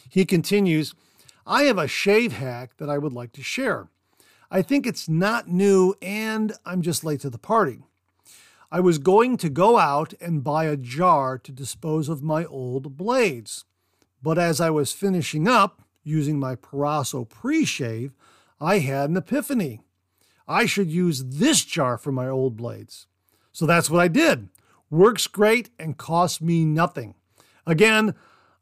He 0.07 0.25
continues 0.25 0.93
I 1.43 1.63
have 1.63 1.79
a 1.79 1.87
shave 1.87 2.33
hack 2.33 2.77
that 2.77 2.89
I 2.89 2.99
would 2.99 3.13
like 3.13 3.31
to 3.33 3.41
share. 3.41 3.87
I 4.51 4.61
think 4.61 4.85
it's 4.85 5.09
not 5.09 5.47
new 5.47 5.95
and 6.03 6.53
I'm 6.67 6.83
just 6.83 7.03
late 7.03 7.21
to 7.21 7.31
the 7.31 7.39
party. 7.39 7.79
I 8.71 8.79
was 8.79 8.99
going 8.99 9.37
to 9.37 9.49
go 9.49 9.79
out 9.79 10.13
and 10.21 10.43
buy 10.43 10.65
a 10.65 10.77
jar 10.77 11.39
to 11.39 11.51
dispose 11.51 12.09
of 12.09 12.21
my 12.21 12.45
old 12.45 12.95
blades. 12.95 13.65
But 14.21 14.37
as 14.37 14.61
I 14.61 14.69
was 14.69 14.93
finishing 14.93 15.47
up 15.47 15.81
using 16.07 16.39
my 16.39 16.55
Proraso 16.55 17.27
pre 17.27 17.65
shave, 17.65 18.13
I 18.59 18.79
had 18.79 19.09
an 19.09 19.17
epiphany. 19.17 19.81
I 20.47 20.65
should 20.65 20.89
use 20.89 21.25
this 21.25 21.63
jar 21.65 21.97
for 21.97 22.11
my 22.11 22.27
old 22.27 22.55
blades. 22.55 23.07
So 23.51 23.65
that's 23.65 23.89
what 23.89 24.01
I 24.01 24.07
did. 24.07 24.49
Works 24.89 25.27
great 25.27 25.69
and 25.77 25.97
costs 25.97 26.41
me 26.41 26.63
nothing. 26.63 27.15
Again, 27.65 28.15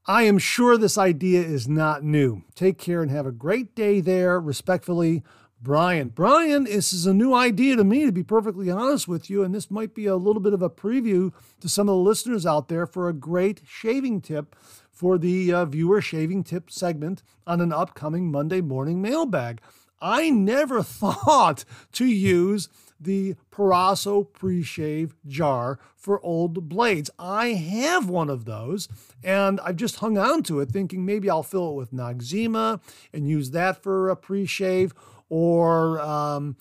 I 0.08 0.24
am 0.24 0.38
sure 0.38 0.78
this 0.78 0.98
idea 0.98 1.42
is 1.42 1.68
not 1.68 2.04
new. 2.04 2.44
Take 2.56 2.78
care 2.78 3.02
and 3.02 3.12
have 3.12 3.26
a 3.26 3.32
great 3.32 3.76
day 3.76 4.02
there. 4.02 4.40
Respectfully, 4.40 5.24
Brian. 5.62 6.10
Brian, 6.10 6.66
this 6.66 6.94
is 6.94 7.06
a 7.06 7.14
new 7.14 7.34
idea 7.34 7.76
to 7.76 7.84
me, 7.84 8.06
to 8.06 8.12
be 8.12 8.24
perfectly 8.24 8.70
honest 8.70 9.08
with 9.08 9.30
you, 9.30 9.44
and 9.44 9.54
this 9.54 9.72
might 9.72 9.96
be 9.96 10.06
a 10.06 10.16
little 10.16 10.42
bit 10.42 10.54
of 10.54 10.62
a 10.62 10.70
preview 10.70 11.34
to 11.60 11.68
some 11.68 11.90
of 11.90 11.96
the 11.96 12.02
listeners 12.02 12.46
out 12.46 12.68
there 12.68 12.86
for 12.86 13.10
a 13.10 13.14
great 13.14 13.62
shaving 13.66 14.22
tip 14.22 14.56
for 14.96 15.18
the 15.20 15.54
uh, 15.54 15.66
viewer 15.66 16.02
shaving 16.02 16.44
tip 16.44 16.72
segment 16.72 17.22
on 17.46 17.62
an 17.62 17.72
upcoming 17.72 18.32
Monday 18.32 18.62
morning 18.62 19.02
mailbag. 19.02 19.62
I 20.02 20.30
never 20.30 20.82
thought 20.84 21.66
to 21.92 22.06
use 22.06 22.70
the 23.00 23.36
Proraso 23.52 24.32
pre-shave 24.32 25.16
jar 25.28 25.80
for 25.98 26.24
old 26.24 26.70
blades. 26.70 27.10
I 27.20 27.48
have 27.50 28.10
one 28.10 28.30
of 28.30 28.46
those 28.46 28.88
and 29.22 29.60
I've 29.60 29.76
just 29.76 29.98
hung 29.98 30.18
on 30.18 30.44
to 30.44 30.62
it 30.62 30.70
thinking 30.70 31.06
maybe 31.06 31.30
I'll 31.30 31.44
fill 31.44 31.72
it 31.72 31.76
with 31.76 31.94
Noxzema 31.94 32.80
and 33.14 33.28
use 33.28 33.52
that 33.52 33.84
for 33.84 34.10
a 34.10 34.16
pre-shave 34.16 34.94
or 35.28 36.00
um, 36.00 36.56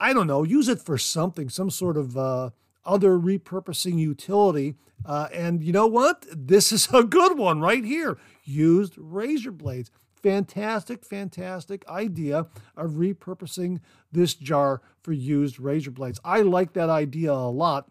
I 0.00 0.12
don't 0.12 0.26
know, 0.26 0.42
use 0.42 0.68
it 0.68 0.80
for 0.80 0.98
something, 0.98 1.48
some 1.48 1.70
sort 1.70 1.96
of 1.96 2.16
uh, 2.16 2.50
other 2.86 3.18
repurposing 3.18 3.98
utility. 3.98 4.76
Uh, 5.04 5.28
and 5.32 5.62
you 5.62 5.72
know 5.72 5.86
what? 5.86 6.24
This 6.32 6.72
is 6.72 6.88
a 6.92 7.04
good 7.04 7.36
one 7.36 7.60
right 7.60 7.84
here. 7.84 8.16
Used 8.44 8.94
razor 8.96 9.52
blades 9.52 9.90
fantastic, 10.26 11.04
fantastic 11.04 11.86
idea 11.88 12.46
of 12.76 12.92
repurposing 12.92 13.78
this 14.10 14.34
jar 14.34 14.82
for 15.00 15.12
used 15.12 15.60
razor 15.60 15.92
blades. 15.92 16.18
I 16.24 16.40
like 16.40 16.72
that 16.72 16.90
idea 16.90 17.30
a 17.32 17.50
lot. 17.50 17.88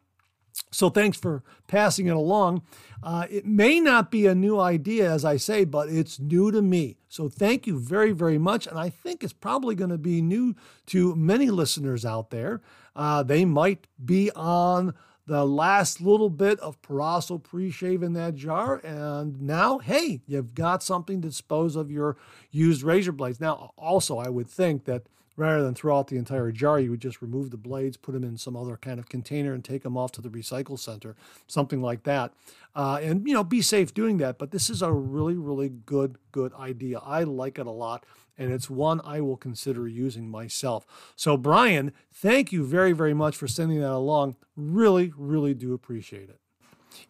So 0.72 0.90
thanks 0.90 1.18
for 1.18 1.44
passing 1.68 2.08
it 2.08 2.16
along. 2.16 2.62
Uh, 3.04 3.28
it 3.30 3.46
may 3.46 3.80
not 3.80 4.12
be 4.12 4.26
a 4.26 4.36
new 4.36 4.60
idea, 4.60 5.10
as 5.12 5.24
I 5.24 5.38
say, 5.38 5.64
but 5.64 5.90
it's 5.90 6.20
new 6.20 6.52
to 6.52 6.62
me. 6.62 6.98
So 7.08 7.30
thank 7.30 7.68
you 7.68 7.80
very, 7.80 8.12
very 8.12 8.38
much. 8.38 8.68
And 8.68 8.78
I 8.78 8.90
think 8.90 9.24
it's 9.24 9.34
probably 9.34 9.76
going 9.76 9.90
to 9.90 9.98
be 9.98 10.22
new 10.22 10.56
to 10.88 11.16
many 11.16 11.50
listeners 11.50 12.06
out 12.06 12.30
there. 12.30 12.62
Uh, 12.96 13.24
they 13.24 13.46
might 13.46 13.88
be 14.04 14.32
on 14.32 14.94
the 15.28 15.46
last 15.46 16.02
little 16.02 16.30
bit 16.30 16.60
of 16.60 16.82
Proraso 16.82 17.42
pre-shave 17.42 18.04
in 18.04 18.14
that 18.14 18.36
jar. 18.36 18.78
And 18.84 19.42
now, 19.42 19.80
hey, 19.80 20.22
you've 20.28 20.54
got 20.54 20.84
something 20.84 21.22
to 21.22 21.30
dispose 21.30 21.76
of 21.76 21.90
your 21.90 22.18
used 22.52 22.84
razor 22.84 23.12
blades. 23.12 23.40
Now, 23.40 23.72
also, 23.78 24.20
I 24.20 24.30
would 24.30 24.50
think 24.50 24.86
that 24.86 25.08
rather 25.38 25.64
than 25.64 25.76
throw 25.76 25.98
out 25.98 26.08
the 26.08 26.18
entire 26.18 26.52
jar, 26.52 26.80
you 26.80 26.92
would 26.92 27.02
just 27.02 27.22
remove 27.22 27.52
the 27.52 27.58
blades, 27.58 27.98
put 27.98 28.14
them 28.14 28.24
in 28.24 28.38
some 28.38 28.56
other 28.56 28.78
kind 28.78 29.00
of 29.00 29.10
container, 29.10 29.54
and 29.54 29.64
take 29.64 29.84
them 29.84 29.98
off 29.98 30.12
to 30.14 30.22
the 30.22 30.30
recycle 30.30 30.80
center, 30.80 31.16
something 31.48 31.82
like 31.82 32.04
that. 32.04 32.34
Uh, 32.76 33.00
and 33.02 33.28
you 33.28 33.34
know, 33.34 33.44
be 33.44 33.62
safe 33.62 33.94
doing 33.94 34.18
that. 34.18 34.38
But 34.38 34.52
this 34.52 34.70
is 34.70 34.82
a 34.82 34.92
really, 34.92 35.36
really 35.36 35.70
good, 35.70 36.18
good 36.32 36.54
idea. 36.54 37.00
I 37.00 37.24
like 37.24 37.60
it 37.60 37.68
a 37.68 37.72
lot, 37.72 38.06
and 38.38 38.52
it's 38.52 38.70
one 38.70 39.02
I 39.04 39.22
will 39.22 39.38
consider 39.38 39.88
using 39.88 40.30
myself. 40.30 41.14
So, 41.16 41.38
Brian, 41.38 41.92
thank 42.12 42.52
you 42.52 42.66
very, 42.66 42.94
very 42.94 43.14
much 43.14 43.36
for 43.36 43.48
sending 43.48 43.80
that 43.80 43.92
along. 43.92 44.36
Really, 44.56 45.14
really 45.18 45.54
do 45.54 45.74
appreciate 45.74 46.30
it. 46.30 46.40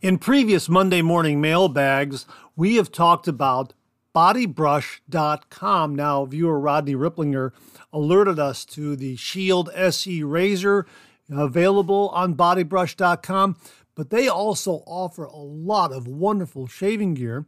In 0.02 0.18
previous 0.18 0.68
Monday 0.68 1.02
morning 1.04 1.40
mailbags, 1.40 2.26
we 2.56 2.76
have 2.78 2.92
talked 2.92 3.28
about 3.28 3.74
botibrush.com. 4.16 5.96
Now, 5.96 6.26
viewer 6.26 6.60
Rodney 6.60 6.96
Ripplinger 6.96 7.52
alerted 7.92 8.40
us 8.40 8.64
to 8.66 8.96
the 8.96 9.18
Shield 9.18 9.70
SE 9.76 10.24
razor 10.24 10.86
uh, 11.32 11.44
available 11.44 12.10
on 12.10 12.36
botibrush.com, 12.36 13.58
but 13.94 14.10
they 14.12 14.28
also 14.28 14.84
offer 14.86 15.26
a 15.26 15.36
lot 15.36 15.92
of 15.92 16.08
wonderful 16.08 16.66
shaving 16.68 17.16
gear. 17.16 17.46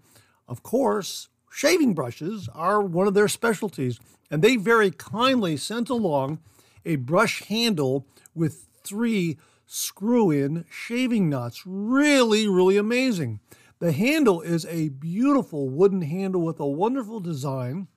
Of 0.47 0.63
course, 0.63 1.29
shaving 1.51 1.93
brushes 1.93 2.49
are 2.53 2.81
one 2.81 3.07
of 3.07 3.13
their 3.13 3.27
specialties, 3.27 3.99
and 4.29 4.41
they 4.41 4.57
very 4.57 4.91
kindly 4.91 5.55
sent 5.55 5.89
along 5.89 6.39
a 6.85 6.97
brush 6.97 7.43
handle 7.43 8.05
with 8.35 8.67
three 8.83 9.37
screw 9.65 10.31
in 10.31 10.65
shaving 10.69 11.29
nuts. 11.29 11.63
Really, 11.65 12.47
really 12.47 12.77
amazing. 12.77 13.39
The 13.79 13.91
handle 13.91 14.41
is 14.41 14.65
a 14.65 14.89
beautiful 14.89 15.69
wooden 15.69 16.01
handle 16.01 16.41
with 16.41 16.59
a 16.59 16.65
wonderful 16.65 17.19
design 17.19 17.87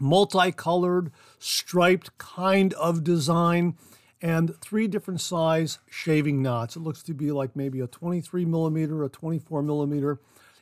multicolored, 0.00 1.10
striped 1.38 2.16
kind 2.18 2.72
of 2.74 3.04
design, 3.04 3.76
and 4.20 4.54
three 4.60 4.88
different 4.88 5.20
size 5.20 5.78
shaving 5.88 6.42
knots. 6.42 6.76
It 6.76 6.80
looks 6.80 7.02
to 7.04 7.14
be 7.14 7.30
like 7.30 7.54
maybe 7.54 7.80
a 7.80 7.86
23 7.86 8.44
millimeter, 8.44 9.02
a 9.04 9.08
24 9.08 9.62
millimeter, 9.62 10.20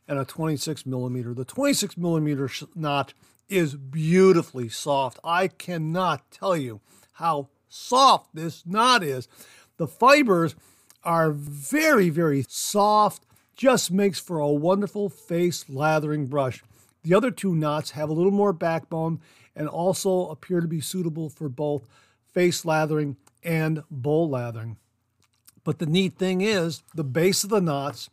and 0.08 0.18
a 0.18 0.24
26 0.24 0.86
millimeter. 0.86 1.34
The 1.34 1.44
26 1.44 1.96
millimeter 1.96 2.48
knot 2.74 3.14
is 3.48 3.74
beautifully 3.74 4.68
soft. 4.68 5.18
I 5.24 5.48
cannot 5.48 6.30
tell 6.30 6.56
you 6.56 6.80
how 7.12 7.48
soft 7.68 8.34
this 8.34 8.64
knot 8.66 9.02
is. 9.02 9.28
The 9.78 9.86
fibers 9.86 10.54
are 11.02 11.30
very, 11.30 12.10
very 12.10 12.44
soft, 12.48 13.25
just 13.56 13.90
makes 13.90 14.20
for 14.20 14.38
a 14.38 14.48
wonderful 14.48 15.08
face 15.08 15.64
lathering 15.68 16.26
brush. 16.26 16.62
The 17.02 17.14
other 17.14 17.30
two 17.30 17.54
knots 17.54 17.92
have 17.92 18.08
a 18.08 18.12
little 18.12 18.32
more 18.32 18.52
backbone 18.52 19.20
and 19.54 19.68
also 19.68 20.28
appear 20.28 20.60
to 20.60 20.68
be 20.68 20.80
suitable 20.80 21.30
for 21.30 21.48
both 21.48 21.88
face 22.32 22.64
lathering 22.64 23.16
and 23.42 23.82
bowl 23.90 24.28
lathering. 24.28 24.76
But 25.64 25.78
the 25.78 25.86
neat 25.86 26.18
thing 26.18 26.42
is, 26.42 26.82
the 26.94 27.04
base 27.04 27.42
of 27.44 27.50
the 27.50 27.60
knots 27.60 28.10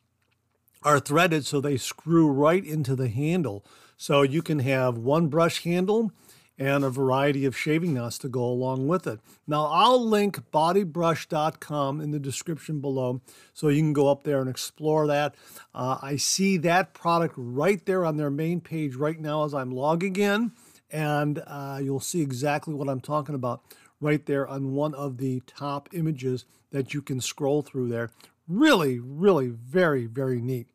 are 0.82 1.00
threaded 1.00 1.46
so 1.46 1.60
they 1.60 1.78
screw 1.78 2.28
right 2.28 2.64
into 2.64 2.96
the 2.96 3.10
handle. 3.10 3.66
So 3.98 4.22
you 4.22 4.42
can 4.42 4.60
have 4.60 4.98
one 4.98 5.28
brush 5.28 5.64
handle 5.64 6.12
and 6.58 6.84
a 6.84 6.90
variety 6.90 7.46
of 7.46 7.58
shaving 7.58 7.94
knots 7.94 8.18
to 8.20 8.30
go 8.30 8.44
along 8.44 8.88
with 8.88 9.08
it. 9.08 9.20
Now, 9.48 9.66
I'll 9.66 10.04
link 10.04 10.52
botibrush.com 10.52 12.00
in 12.00 12.12
the 12.12 12.20
description 12.20 12.80
below 12.80 13.22
so 13.54 13.70
you 13.70 13.82
can 13.82 13.94
go 13.94 14.10
up 14.10 14.24
there 14.24 14.40
and 14.40 14.50
explore 14.50 15.08
that. 15.08 15.36
Uh, 15.74 15.98
I 16.02 16.16
see 16.18 16.58
that 16.58 16.94
product 16.94 17.34
right 17.38 17.84
there 17.86 18.06
on 18.06 18.18
their 18.18 18.30
main 18.30 18.62
page 18.62 18.96
right 18.96 19.20
now 19.20 19.46
as 19.46 19.54
I'm 19.54 19.72
logging 19.72 20.16
in, 20.16 20.52
and 20.92 21.42
uh, 21.48 21.80
you'll 21.82 22.00
see 22.00 22.22
exactly 22.22 22.74
what 22.74 22.88
I'm 22.88 23.02
talking 23.02 23.36
about 23.36 23.62
right 24.00 24.24
there 24.26 24.48
on 24.48 24.74
one 24.74 24.94
of 24.94 25.18
the 25.18 25.42
top 25.48 25.90
images 25.94 26.46
that 26.72 26.94
you 26.94 27.02
can 27.02 27.22
scroll 27.22 27.62
through 27.62 27.88
there. 27.88 28.12
Really, 28.48 29.00
really 29.00 29.48
very, 29.48 30.06
very 30.06 30.42
neat. 30.42 30.68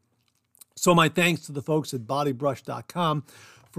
So, 0.74 0.94
my 0.94 1.08
thanks 1.08 1.44
to 1.46 1.52
the 1.52 1.60
folks 1.60 1.92
at 1.92 2.02
botibrush.com 2.02 3.24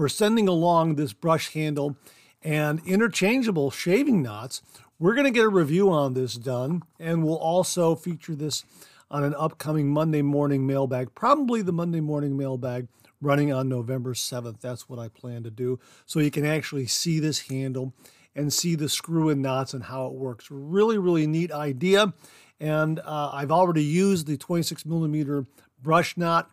for 0.00 0.08
sending 0.08 0.48
along 0.48 0.94
this 0.94 1.12
brush 1.12 1.52
handle 1.52 1.94
and 2.40 2.80
interchangeable 2.86 3.70
shaving 3.70 4.22
knots. 4.22 4.62
We're 4.98 5.12
going 5.12 5.26
to 5.26 5.30
get 5.30 5.44
a 5.44 5.50
review 5.50 5.90
on 5.90 6.14
this 6.14 6.36
done, 6.36 6.84
and 6.98 7.22
we'll 7.22 7.36
also 7.36 7.94
feature 7.94 8.34
this 8.34 8.64
on 9.10 9.24
an 9.24 9.34
upcoming 9.34 9.90
Monday 9.90 10.22
morning 10.22 10.66
mailbag, 10.66 11.14
probably 11.14 11.60
the 11.60 11.74
Monday 11.74 12.00
morning 12.00 12.34
mailbag 12.34 12.88
running 13.20 13.52
on 13.52 13.68
November 13.68 14.14
7th. 14.14 14.62
That's 14.62 14.88
what 14.88 14.98
I 14.98 15.08
plan 15.08 15.42
to 15.42 15.50
do. 15.50 15.78
So 16.06 16.18
you 16.18 16.30
can 16.30 16.46
actually 16.46 16.86
see 16.86 17.20
this 17.20 17.48
handle 17.48 17.92
and 18.34 18.50
see 18.50 18.76
the 18.76 18.88
screw 18.88 19.28
and 19.28 19.42
knots 19.42 19.74
and 19.74 19.84
how 19.84 20.06
it 20.06 20.14
works. 20.14 20.46
Really, 20.50 20.96
really 20.96 21.26
neat 21.26 21.52
idea. 21.52 22.14
And 22.58 23.00
uh, 23.00 23.32
I've 23.34 23.52
already 23.52 23.84
used 23.84 24.26
the 24.26 24.38
26 24.38 24.86
millimeter 24.86 25.44
brush 25.82 26.16
knot 26.16 26.50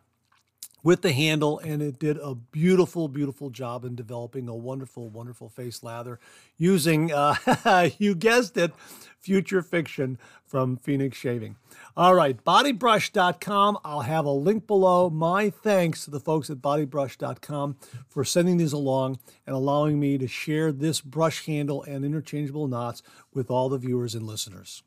with 0.88 1.02
the 1.02 1.12
handle, 1.12 1.60
and 1.60 1.82
it 1.82 2.00
did 2.00 2.18
a 2.24 2.34
beautiful, 2.34 3.10
beautiful 3.10 3.50
job 3.50 3.84
in 3.84 3.94
developing 3.94 4.48
a 4.48 4.56
wonderful, 4.56 5.10
wonderful 5.10 5.50
face 5.50 5.84
lather 5.84 6.18
using, 6.58 7.12
uh, 7.12 7.90
you 7.98 8.16
guessed 8.16 8.56
it, 8.56 8.72
future 9.20 9.62
fiction 9.62 10.18
from 10.46 10.78
Phoenix 10.78 11.18
Shaving. 11.18 11.58
All 11.98 12.16
right, 12.16 12.42
botibrush.com. 12.42 13.80
I'll 13.84 14.00
have 14.00 14.24
a 14.24 14.32
link 14.32 14.66
below. 14.66 15.10
My 15.10 15.50
thanks 15.50 16.06
to 16.06 16.12
the 16.12 16.22
folks 16.22 16.50
at 16.50 16.60
botibrush.com 16.60 17.76
for 18.08 18.24
sending 18.24 18.56
these 18.56 18.72
along 18.72 19.20
and 19.46 19.58
allowing 19.58 20.00
me 20.00 20.18
to 20.18 20.28
share 20.30 20.72
this 20.72 21.02
brush 21.02 21.48
handle 21.48 21.84
and 21.84 22.06
interchangeable 22.06 22.70
knots 22.70 23.04
with 23.34 23.52
all 23.52 23.68
the 23.68 23.78
viewers 23.78 24.16
and 24.16 24.26
listeners. 24.26 24.84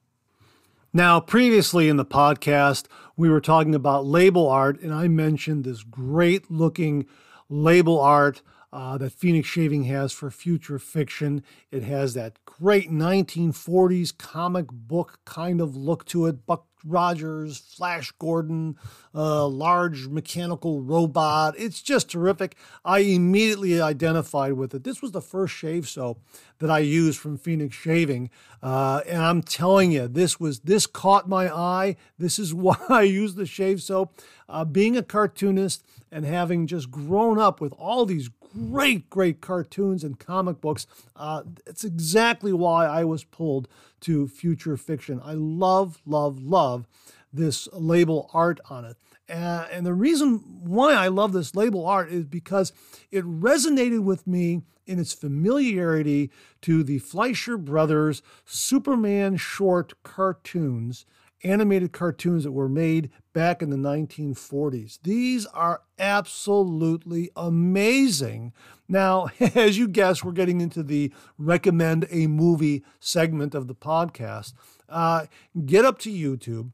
Now, 0.92 1.20
previously 1.20 1.88
in 1.88 1.98
the 1.98 2.04
podcast, 2.04 2.86
we 3.16 3.28
were 3.28 3.40
talking 3.40 3.76
about 3.76 4.06
label 4.06 4.48
art, 4.48 4.80
and 4.80 4.92
I 4.92 5.06
mentioned 5.06 5.62
this 5.62 5.84
great 5.84 6.50
looking 6.50 7.06
label 7.48 8.00
art 8.00 8.42
uh, 8.72 8.98
that 8.98 9.12
Phoenix 9.12 9.46
Shaving 9.46 9.84
has 9.84 10.12
for 10.12 10.32
future 10.32 10.80
fiction. 10.80 11.44
It 11.70 11.84
has 11.84 12.14
that 12.14 12.44
great 12.44 12.90
1940s 12.90 14.16
comic 14.18 14.66
book 14.72 15.20
kind 15.24 15.60
of 15.60 15.76
look 15.76 16.04
to 16.06 16.26
it. 16.26 16.44
Buck 16.44 16.66
Rogers, 16.84 17.58
Flash 17.58 18.12
Gordon, 18.18 18.76
a 19.14 19.44
large 19.46 20.08
mechanical 20.08 20.82
robot. 20.82 21.54
It's 21.58 21.82
just 21.82 22.10
terrific. 22.10 22.56
I 22.84 23.00
immediately 23.00 23.80
identified 23.80 24.54
with 24.54 24.74
it. 24.74 24.84
This 24.84 25.02
was 25.02 25.12
the 25.12 25.20
first 25.20 25.54
shave 25.54 25.88
soap 25.88 26.20
that 26.58 26.70
I 26.70 26.80
used 26.80 27.18
from 27.18 27.38
Phoenix 27.38 27.74
Shaving, 27.76 28.30
uh, 28.62 29.00
and 29.06 29.22
I'm 29.22 29.42
telling 29.42 29.92
you, 29.92 30.08
this 30.08 30.38
was 30.38 30.60
this 30.60 30.86
caught 30.86 31.28
my 31.28 31.52
eye. 31.52 31.96
This 32.18 32.38
is 32.38 32.54
why 32.60 32.76
I 32.88 33.02
use 33.02 33.34
the 33.34 33.46
shave 33.46 33.82
soap. 33.82 34.20
Uh, 34.48 34.64
being 34.64 34.96
a 34.96 35.02
cartoonist 35.02 35.84
and 36.10 36.24
having 36.24 36.66
just 36.66 36.90
grown 36.90 37.38
up 37.38 37.60
with 37.60 37.72
all 37.74 38.04
these 38.04 38.28
great, 38.52 39.10
great 39.10 39.40
cartoons 39.40 40.04
and 40.04 40.18
comic 40.18 40.60
books. 40.60 40.86
Uh, 41.16 41.42
it's 41.66 41.84
exactly 41.84 42.52
why 42.52 42.86
I 42.86 43.04
was 43.04 43.24
pulled 43.24 43.68
to 44.00 44.28
future 44.28 44.76
fiction. 44.76 45.20
I 45.24 45.34
love, 45.34 46.00
love, 46.06 46.40
love 46.42 46.86
this 47.32 47.68
label 47.72 48.30
art 48.32 48.60
on 48.68 48.84
it. 48.84 48.96
Uh, 49.28 49.66
and 49.70 49.86
the 49.86 49.94
reason 49.94 50.38
why 50.64 50.94
I 50.94 51.08
love 51.08 51.32
this 51.32 51.54
label 51.54 51.86
art 51.86 52.10
is 52.10 52.24
because 52.24 52.72
it 53.12 53.24
resonated 53.24 54.02
with 54.02 54.26
me 54.26 54.62
in 54.86 54.98
its 54.98 55.12
familiarity 55.12 56.30
to 56.62 56.82
the 56.82 56.98
Fleischer 56.98 57.56
Brothers 57.56 58.22
Superman 58.44 59.36
short 59.36 59.92
cartoons 60.02 61.06
animated 61.42 61.92
cartoons 61.92 62.44
that 62.44 62.52
were 62.52 62.68
made 62.68 63.10
back 63.32 63.62
in 63.62 63.70
the 63.70 63.76
1940s. 63.76 64.98
These 65.02 65.46
are 65.46 65.80
absolutely 65.98 67.30
amazing. 67.36 68.52
Now, 68.88 69.28
as 69.54 69.78
you 69.78 69.86
guess, 69.88 70.22
we're 70.24 70.32
getting 70.32 70.60
into 70.60 70.82
the 70.82 71.12
recommend 71.38 72.08
a 72.10 72.26
movie 72.26 72.82
segment 72.98 73.54
of 73.54 73.68
the 73.68 73.74
podcast. 73.74 74.52
Uh, 74.88 75.26
get 75.64 75.84
up 75.84 75.98
to 76.00 76.10
YouTube 76.10 76.72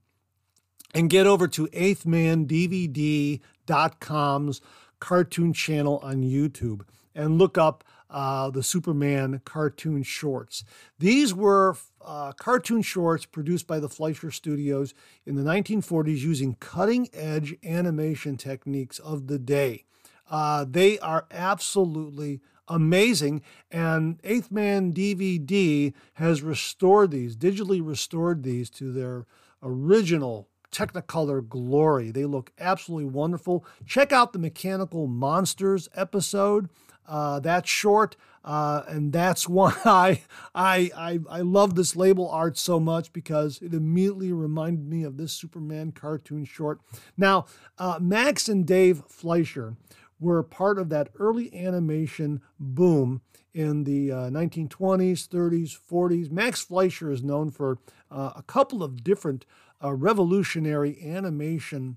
and 0.95 1.11
get 1.11 1.27
over 1.27 1.47
to 1.49 1.67
eighthmandvd.com's 1.69 4.61
cartoon 4.99 5.53
channel 5.53 6.01
on 6.03 6.23
YouTube 6.23 6.81
and 7.15 7.37
look 7.39 7.59
up 7.59 7.85
uh, 8.11 8.51
the 8.51 8.63
Superman 8.63 9.41
cartoon 9.45 10.03
shorts. 10.03 10.65
These 10.99 11.35
were 11.35 11.77
uh, 12.05 12.33
cartoon 12.33 12.83
shorts 12.83 13.27
produced 13.27 13.67
by 13.67 13.81
the 13.81 13.89
Fleischer 13.89 14.31
Studios 14.31 14.95
in 15.25 15.35
the 15.35 15.43
1940s 15.43 16.19
using 16.19 16.55
cutting 16.61 17.09
edge 17.13 17.57
animation 17.65 18.37
techniques 18.37 18.99
of 18.99 19.27
the 19.27 19.39
day. 19.39 19.85
Uh, 20.31 20.65
they 20.69 20.99
are 20.99 21.27
absolutely 21.31 22.41
amazing, 22.69 23.43
and 23.71 24.19
Eighth 24.25 24.51
Man 24.51 24.93
DVD 24.93 25.93
has 26.15 26.43
restored 26.43 27.13
these, 27.13 27.37
digitally 27.37 27.87
restored 27.87 28.43
these 28.43 28.69
to 28.71 28.93
their 28.93 29.27
original 29.63 30.49
Technicolor 30.73 31.49
glory. 31.49 32.11
They 32.11 32.25
look 32.25 32.53
absolutely 32.59 33.07
wonderful. 33.07 33.65
Check 33.87 34.13
out 34.13 34.33
the 34.33 34.39
Mechanical 34.39 35.07
Monsters 35.07 35.89
episode. 35.95 36.69
Uh, 37.09 37.41
that's 37.41 37.69
short, 37.69 38.17
uh, 38.45 38.83
and 38.89 39.13
that's 39.13 39.49
why 39.49 39.75
I, 39.85 40.23
I 40.55 40.91
I 40.97 41.21
I 41.29 41.41
love 41.41 41.75
this 41.75 41.97
label 41.97 42.29
art 42.29 42.59
so 42.59 42.79
much 42.81 43.13
because 43.13 43.61
it 43.63 43.75
immediately 43.75 44.33
reminded 44.33 44.89
me 44.89 45.05
of 45.05 45.17
this 45.17 45.33
Superman 45.33 45.93
cartoon 45.93 46.45
short. 46.45 46.81
Now, 47.17 47.47
uh, 47.79 47.99
Max 48.01 48.49
and 48.49 48.67
Dave 48.67 49.03
Fleischer 49.09 49.77
were 50.19 50.43
part 50.43 50.79
of 50.79 50.89
that 50.89 51.11
early 51.19 51.55
animation 51.55 52.41
boom 52.59 53.21
in 53.53 53.85
the 53.85 54.13
uh, 54.13 54.17
1920s, 54.31 55.29
30s, 55.29 55.77
40s. 55.91 56.31
Max 56.31 56.63
Fleischer 56.63 57.11
is 57.11 57.23
known 57.23 57.51
for 57.51 57.79
uh, 58.11 58.33
a 58.37 58.43
couple 58.43 58.83
of 58.83 59.03
different 59.03 59.47
uh, 59.83 59.93
revolutionary 59.93 60.99
animation 61.03 61.97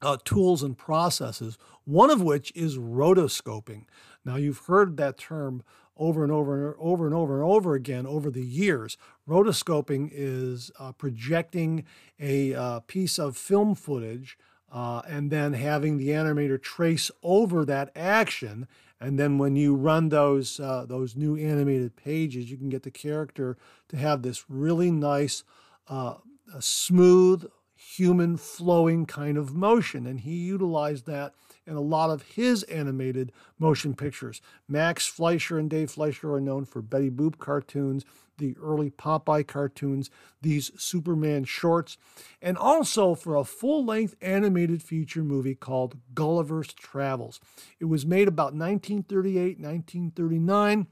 uh, 0.00 0.16
tools 0.24 0.62
and 0.62 0.76
processes, 0.76 1.58
one 1.84 2.10
of 2.10 2.22
which 2.22 2.52
is 2.54 2.78
rotoscoping. 2.78 3.84
Now, 4.24 4.36
you've 4.36 4.66
heard 4.66 4.96
that 4.96 5.18
term 5.18 5.62
over 5.96 6.22
and 6.22 6.32
over 6.32 6.68
and 6.68 6.76
over 6.78 7.06
and 7.06 7.14
over 7.14 7.40
and 7.40 7.50
over 7.50 7.74
again 7.74 8.06
over 8.06 8.30
the 8.30 8.44
years. 8.44 8.96
Rotoscoping 9.28 10.10
is 10.12 10.70
uh, 10.78 10.92
projecting 10.92 11.84
a 12.18 12.54
uh, 12.54 12.80
piece 12.80 13.18
of 13.18 13.36
film 13.36 13.74
footage 13.74 14.38
uh, 14.72 15.02
and 15.06 15.30
then 15.30 15.52
having 15.52 15.98
the 15.98 16.08
animator 16.08 16.60
trace 16.60 17.10
over 17.22 17.64
that 17.64 17.90
action. 17.94 18.66
And 19.00 19.18
then 19.18 19.36
when 19.36 19.56
you 19.56 19.74
run 19.74 20.08
those 20.08 20.60
uh, 20.60 20.86
those 20.88 21.16
new 21.16 21.36
animated 21.36 21.96
pages, 21.96 22.50
you 22.50 22.56
can 22.56 22.68
get 22.68 22.84
the 22.84 22.90
character 22.90 23.58
to 23.88 23.96
have 23.96 24.22
this 24.22 24.48
really 24.48 24.90
nice, 24.90 25.44
uh, 25.88 26.14
smooth, 26.60 27.50
human 27.74 28.36
flowing 28.36 29.04
kind 29.04 29.36
of 29.36 29.54
motion. 29.54 30.06
And 30.06 30.20
he 30.20 30.36
utilized 30.36 31.06
that 31.06 31.34
in 31.66 31.74
a 31.74 31.80
lot 31.80 32.10
of 32.10 32.22
his 32.22 32.62
animated 32.64 33.32
motion 33.58 33.94
pictures. 33.94 34.40
Max 34.68 35.06
Fleischer 35.06 35.58
and 35.58 35.70
Dave 35.70 35.90
Fleischer 35.90 36.32
are 36.34 36.40
known 36.40 36.64
for 36.64 36.82
Betty 36.82 37.10
Boop 37.10 37.38
cartoons, 37.38 38.04
the 38.38 38.56
early 38.60 38.90
Popeye 38.90 39.46
cartoons, 39.46 40.10
these 40.40 40.72
Superman 40.76 41.44
shorts, 41.44 41.96
and 42.40 42.56
also 42.56 43.14
for 43.14 43.36
a 43.36 43.44
full 43.44 43.84
length 43.84 44.16
animated 44.20 44.82
feature 44.82 45.22
movie 45.22 45.54
called 45.54 45.98
Gulliver's 46.14 46.72
Travels. 46.72 47.40
It 47.78 47.84
was 47.84 48.04
made 48.04 48.28
about 48.28 48.54
1938, 48.54 49.60
1939 49.60 50.86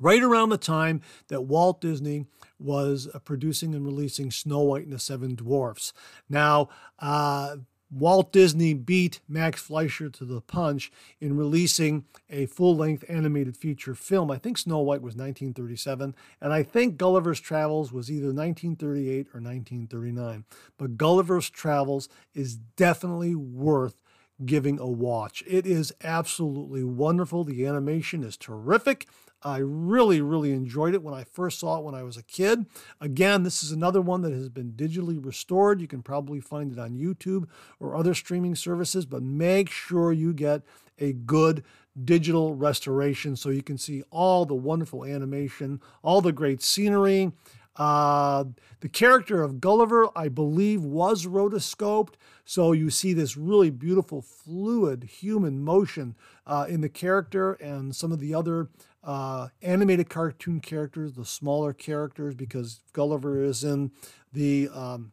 right 0.00 0.22
around 0.22 0.48
the 0.48 0.58
time 0.58 1.02
that 1.28 1.42
Walt 1.42 1.80
Disney 1.80 2.26
was 2.58 3.06
uh, 3.14 3.18
producing 3.20 3.74
and 3.74 3.84
releasing 3.84 4.30
Snow 4.30 4.60
White 4.60 4.84
and 4.84 4.92
the 4.92 4.98
Seven 4.98 5.34
Dwarfs. 5.34 5.92
Now, 6.28 6.70
uh, 6.98 7.56
Walt 7.90 8.32
Disney 8.32 8.74
beat 8.74 9.20
Max 9.28 9.60
Fleischer 9.60 10.08
to 10.10 10.24
the 10.24 10.40
punch 10.40 10.92
in 11.20 11.36
releasing 11.36 12.04
a 12.28 12.46
full 12.46 12.76
length 12.76 13.04
animated 13.08 13.56
feature 13.56 13.94
film. 13.94 14.30
I 14.30 14.38
think 14.38 14.58
Snow 14.58 14.78
White 14.78 15.02
was 15.02 15.14
1937, 15.16 16.14
and 16.40 16.52
I 16.52 16.62
think 16.62 16.96
Gulliver's 16.96 17.40
Travels 17.40 17.92
was 17.92 18.10
either 18.10 18.26
1938 18.26 19.26
or 19.34 19.40
1939. 19.40 20.44
But 20.78 20.96
Gulliver's 20.96 21.50
Travels 21.50 22.08
is 22.34 22.56
definitely 22.56 23.34
worth 23.34 24.02
giving 24.44 24.78
a 24.78 24.86
watch. 24.86 25.42
It 25.46 25.66
is 25.66 25.92
absolutely 26.02 26.84
wonderful. 26.84 27.44
The 27.44 27.66
animation 27.66 28.22
is 28.24 28.36
terrific. 28.36 29.06
I 29.42 29.58
really, 29.58 30.20
really 30.20 30.52
enjoyed 30.52 30.94
it 30.94 31.02
when 31.02 31.14
I 31.14 31.24
first 31.24 31.60
saw 31.60 31.78
it 31.78 31.84
when 31.84 31.94
I 31.94 32.02
was 32.02 32.16
a 32.16 32.22
kid. 32.22 32.66
Again, 33.00 33.42
this 33.42 33.62
is 33.62 33.72
another 33.72 34.00
one 34.00 34.20
that 34.22 34.32
has 34.32 34.48
been 34.48 34.72
digitally 34.72 35.24
restored. 35.24 35.80
You 35.80 35.88
can 35.88 36.02
probably 36.02 36.40
find 36.40 36.72
it 36.72 36.78
on 36.78 36.98
YouTube 36.98 37.48
or 37.78 37.96
other 37.96 38.14
streaming 38.14 38.54
services, 38.54 39.06
but 39.06 39.22
make 39.22 39.70
sure 39.70 40.12
you 40.12 40.32
get 40.32 40.62
a 40.98 41.12
good 41.12 41.64
digital 42.04 42.54
restoration 42.54 43.34
so 43.34 43.48
you 43.48 43.62
can 43.62 43.78
see 43.78 44.02
all 44.10 44.44
the 44.44 44.54
wonderful 44.54 45.04
animation, 45.04 45.80
all 46.02 46.20
the 46.20 46.32
great 46.32 46.62
scenery. 46.62 47.32
Uh, 47.76 48.44
the 48.80 48.88
character 48.88 49.42
of 49.42 49.60
Gulliver, 49.60 50.08
I 50.14 50.28
believe, 50.28 50.82
was 50.82 51.24
rotoscoped. 51.24 52.14
So 52.44 52.72
you 52.72 52.90
see 52.90 53.12
this 53.12 53.36
really 53.36 53.70
beautiful, 53.70 54.20
fluid 54.20 55.04
human 55.04 55.62
motion 55.62 56.14
uh, 56.46 56.66
in 56.68 56.80
the 56.80 56.88
character 56.88 57.52
and 57.54 57.94
some 57.94 58.12
of 58.12 58.18
the 58.18 58.34
other 58.34 58.68
uh, 59.02 59.48
animated 59.62 60.08
cartoon 60.08 60.60
characters, 60.60 61.14
the 61.14 61.24
smaller 61.24 61.72
characters, 61.72 62.34
because 62.34 62.80
Gulliver 62.92 63.42
is 63.42 63.64
in 63.64 63.92
the 64.32 64.68
um, 64.72 65.12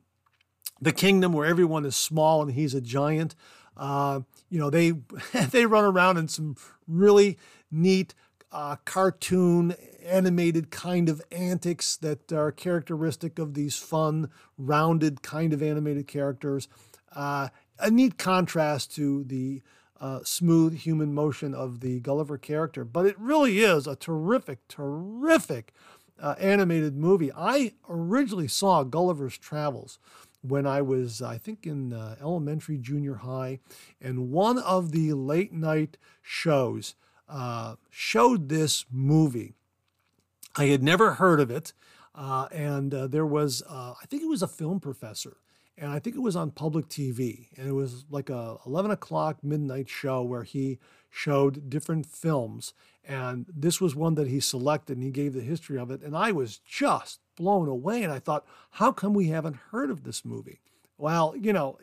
the 0.81 0.91
kingdom 0.91 1.33
where 1.33 1.47
everyone 1.47 1.85
is 1.85 1.95
small 1.95 2.41
and 2.41 2.51
he's 2.51 2.73
a 2.73 2.81
giant. 2.81 3.35
Uh, 3.75 4.21
you 4.49 4.59
know, 4.59 4.69
they 4.69 4.93
they 5.51 5.65
run 5.65 5.85
around 5.85 6.17
in 6.17 6.27
some 6.27 6.55
really 6.87 7.37
neat 7.71 8.13
uh, 8.51 8.75
cartoon 8.85 9.75
animated 10.03 10.71
kind 10.71 11.09
of 11.09 11.21
antics 11.31 11.97
that 11.97 12.31
are 12.31 12.51
characteristic 12.51 13.39
of 13.39 13.53
these 13.53 13.77
fun, 13.77 14.29
rounded 14.57 15.21
kind 15.21 15.53
of 15.53 15.61
animated 15.61 16.07
characters. 16.07 16.67
Uh, 17.13 17.49
a 17.79 17.91
neat 17.91 18.17
contrast 18.17 18.95
to 18.95 19.23
the 19.25 19.61
uh, 19.99 20.19
smooth 20.23 20.79
human 20.79 21.13
motion 21.13 21.53
of 21.53 21.79
the 21.79 21.99
Gulliver 21.99 22.37
character. 22.37 22.83
But 22.83 23.05
it 23.05 23.19
really 23.19 23.59
is 23.59 23.87
a 23.87 23.95
terrific, 23.95 24.67
terrific 24.67 25.73
uh, 26.19 26.35
animated 26.39 26.95
movie. 26.95 27.31
I 27.35 27.73
originally 27.89 28.47
saw 28.47 28.83
Gulliver's 28.83 29.37
Travels 29.37 29.99
when 30.41 30.65
I 30.65 30.81
was, 30.81 31.21
I 31.21 31.37
think, 31.37 31.65
in 31.65 31.93
uh, 31.93 32.15
elementary, 32.21 32.77
junior 32.77 33.15
high, 33.15 33.59
and 33.99 34.31
one 34.31 34.59
of 34.59 34.91
the 34.91 35.13
late 35.13 35.51
night 35.51 35.97
shows 36.21 36.95
uh, 37.27 37.75
showed 37.89 38.49
this 38.49 38.85
movie. 38.91 39.55
I 40.55 40.65
had 40.65 40.81
never 40.81 41.13
heard 41.15 41.39
of 41.39 41.51
it. 41.51 41.73
Uh, 42.15 42.47
and 42.51 42.95
uh, 42.95 43.05
there 43.05 43.27
was, 43.27 43.61
I 43.69 44.05
think 44.07 44.23
it 44.23 44.27
was 44.27 44.41
a 44.41 44.47
film 44.47 44.79
professor 44.79 45.37
and 45.77 45.91
I 45.91 45.99
think 45.99 46.15
it 46.15 46.21
was 46.21 46.35
on 46.35 46.51
public 46.51 46.87
TV, 46.89 47.47
and 47.57 47.67
it 47.67 47.73
was 47.73 48.05
like 48.09 48.29
a 48.29 48.57
11 48.65 48.91
o'clock 48.91 49.43
midnight 49.43 49.89
show 49.89 50.23
where 50.23 50.43
he 50.43 50.79
showed 51.09 51.69
different 51.69 52.05
films, 52.05 52.73
and 53.05 53.45
this 53.47 53.79
was 53.79 53.95
one 53.95 54.15
that 54.15 54.27
he 54.27 54.39
selected, 54.39 54.97
and 54.97 55.03
he 55.03 55.11
gave 55.11 55.33
the 55.33 55.41
history 55.41 55.77
of 55.77 55.91
it, 55.91 56.01
and 56.01 56.15
I 56.17 56.31
was 56.31 56.57
just 56.57 57.19
blown 57.35 57.67
away, 57.67 58.03
and 58.03 58.11
I 58.11 58.19
thought, 58.19 58.45
how 58.71 58.91
come 58.91 59.13
we 59.13 59.27
haven't 59.27 59.57
heard 59.71 59.91
of 59.91 60.03
this 60.03 60.25
movie? 60.25 60.59
Well, 60.97 61.35
you 61.37 61.53
know, 61.53 61.77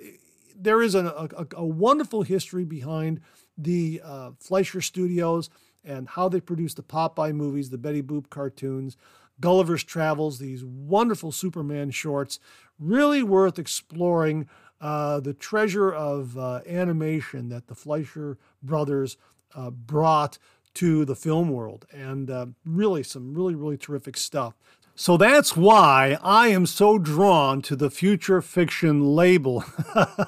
there 0.57 0.83
is 0.83 0.95
a, 0.95 1.29
a, 1.37 1.47
a 1.57 1.65
wonderful 1.65 2.23
history 2.23 2.65
behind 2.65 3.21
the 3.57 4.01
uh, 4.05 4.31
Fleischer 4.39 4.81
Studios 4.81 5.51
and 5.85 6.09
how 6.09 6.29
they 6.29 6.41
produced 6.41 6.77
the 6.77 6.83
Popeye 6.83 7.35
movies, 7.35 7.71
the 7.71 7.79
Betty 7.79 8.03
Boop 8.03 8.31
cartoons. 8.31 8.97
Gulliver's 9.41 9.85
Travels, 9.85 10.39
these 10.39 10.65
wonderful 10.65 11.33
Superman 11.33 11.91
shorts, 11.91 12.39
really 12.79 13.23
worth 13.23 13.59
exploring 13.59 14.49
uh, 14.81 15.21
the 15.21 15.35
treasure 15.35 15.93
of 15.93 16.37
uh, 16.37 16.61
animation 16.67 17.49
that 17.49 17.69
the 17.69 17.75
Fleischer 17.75 18.39
brothers 18.63 19.17
uh, 19.55 19.71
brought 19.71 20.39
to 20.75 21.05
the 21.05 21.15
film 21.15 21.49
world. 21.51 21.87
And 21.93 22.31
uh, 22.31 22.47
really, 22.65 23.03
some 23.03 23.35
really, 23.35 23.55
really 23.55 23.79
terrific 23.79 24.17
stuff. 24.17 24.55
So 24.97 25.17
that's 25.17 25.57
why 25.57 26.19
I 26.23 26.49
am 26.49 26.67
so 26.67 26.99
drawn 26.99 27.63
to 27.63 27.75
the 27.75 27.91
future 27.91 28.41
fiction 28.41 29.17
label. 29.17 29.65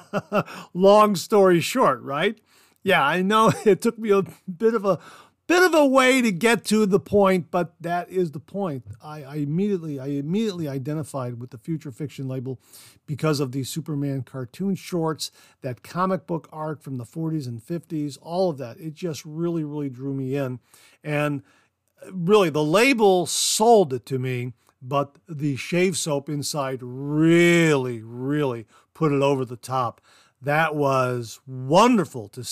Long 0.73 1.15
story 1.15 1.61
short, 1.61 2.01
right? 2.01 2.37
Yeah, 2.83 3.05
I 3.05 3.21
know 3.21 3.51
it 3.65 3.81
took 3.81 3.97
me 3.97 4.11
a 4.11 4.23
bit 4.49 4.73
of 4.73 4.85
a 4.85 4.99
bit 5.47 5.63
of 5.63 5.73
a 5.73 5.85
way 5.85 6.21
to 6.21 6.31
get 6.31 6.65
to 6.65 6.85
the 6.85 6.99
point, 6.99 7.49
but 7.49 7.73
that 7.79 8.09
is 8.09 8.31
the 8.31 8.39
point. 8.39 8.83
I, 9.01 9.23
I, 9.23 9.35
immediately 9.37 9.99
I 9.99 10.07
immediately 10.07 10.67
identified 10.67 11.39
with 11.39 11.51
the 11.51 11.57
future 11.57 11.91
fiction 11.91 12.27
label 12.27 12.59
because 13.05 13.39
of 13.39 13.53
these 13.53 13.69
Superman 13.69 14.23
cartoon 14.23 14.75
shorts, 14.75 15.31
that 15.61 15.83
comic 15.83 16.27
book 16.27 16.49
art 16.51 16.83
from 16.83 16.97
the 16.97 17.05
40s 17.05 17.47
and 17.47 17.65
50s, 17.65 18.17
all 18.21 18.49
of 18.49 18.57
that. 18.57 18.77
It 18.77 18.93
just 18.93 19.23
really, 19.25 19.63
really 19.63 19.89
drew 19.89 20.13
me 20.13 20.35
in. 20.35 20.59
And 21.01 21.43
uh, 22.05 22.11
really 22.11 22.49
the 22.49 22.63
label 22.63 23.25
sold 23.25 23.93
it 23.93 24.05
to 24.07 24.19
me, 24.19 24.51
but 24.81 25.17
the 25.29 25.55
shave 25.55 25.97
soap 25.97 26.27
inside 26.27 26.79
really, 26.81 28.03
really 28.03 28.67
put 28.93 29.13
it 29.13 29.21
over 29.21 29.45
the 29.45 29.55
top. 29.55 30.01
That 30.41 30.75
was 30.75 31.39
wonderful 31.47 32.27
to, 32.29 32.43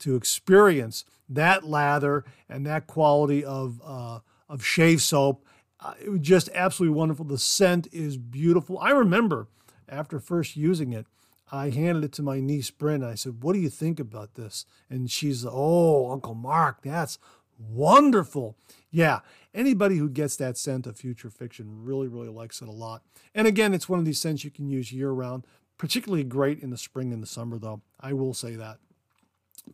to 0.00 0.14
experience 0.14 1.04
that 1.34 1.64
lather 1.64 2.24
and 2.48 2.66
that 2.66 2.86
quality 2.86 3.44
of 3.44 3.80
uh, 3.84 4.20
of 4.48 4.64
shave 4.64 5.02
soap. 5.02 5.44
Uh, 5.80 5.94
it 6.00 6.10
was 6.10 6.20
just 6.20 6.48
absolutely 6.54 6.96
wonderful. 6.96 7.24
The 7.24 7.38
scent 7.38 7.88
is 7.92 8.16
beautiful. 8.16 8.78
I 8.78 8.90
remember 8.90 9.48
after 9.88 10.20
first 10.20 10.56
using 10.56 10.92
it, 10.92 11.06
I 11.50 11.70
handed 11.70 12.04
it 12.04 12.12
to 12.12 12.22
my 12.22 12.40
niece 12.40 12.70
Bryn. 12.70 13.02
I 13.02 13.14
said, 13.14 13.42
"What 13.42 13.52
do 13.54 13.58
you 13.58 13.68
think 13.68 14.00
about 14.00 14.34
this?" 14.34 14.64
And 14.88 15.10
she's, 15.10 15.44
"Oh, 15.48 16.10
Uncle 16.10 16.34
Mark, 16.34 16.82
that's 16.82 17.18
wonderful." 17.58 18.56
Yeah, 18.90 19.20
anybody 19.54 19.96
who 19.96 20.08
gets 20.08 20.36
that 20.36 20.56
scent 20.56 20.86
of 20.86 20.96
future 20.96 21.30
fiction 21.30 21.84
really, 21.84 22.08
really 22.08 22.28
likes 22.28 22.62
it 22.62 22.68
a 22.68 22.72
lot. 22.72 23.02
And 23.34 23.46
again, 23.46 23.74
it's 23.74 23.88
one 23.88 23.98
of 23.98 24.04
these 24.04 24.20
scents 24.20 24.44
you 24.44 24.50
can 24.50 24.68
use 24.68 24.92
year 24.92 25.10
round, 25.10 25.46
particularly 25.78 26.24
great 26.24 26.60
in 26.60 26.70
the 26.70 26.78
spring 26.78 27.12
and 27.12 27.22
the 27.22 27.26
summer, 27.26 27.58
though. 27.58 27.82
I 28.00 28.12
will 28.12 28.34
say 28.34 28.54
that. 28.56 28.78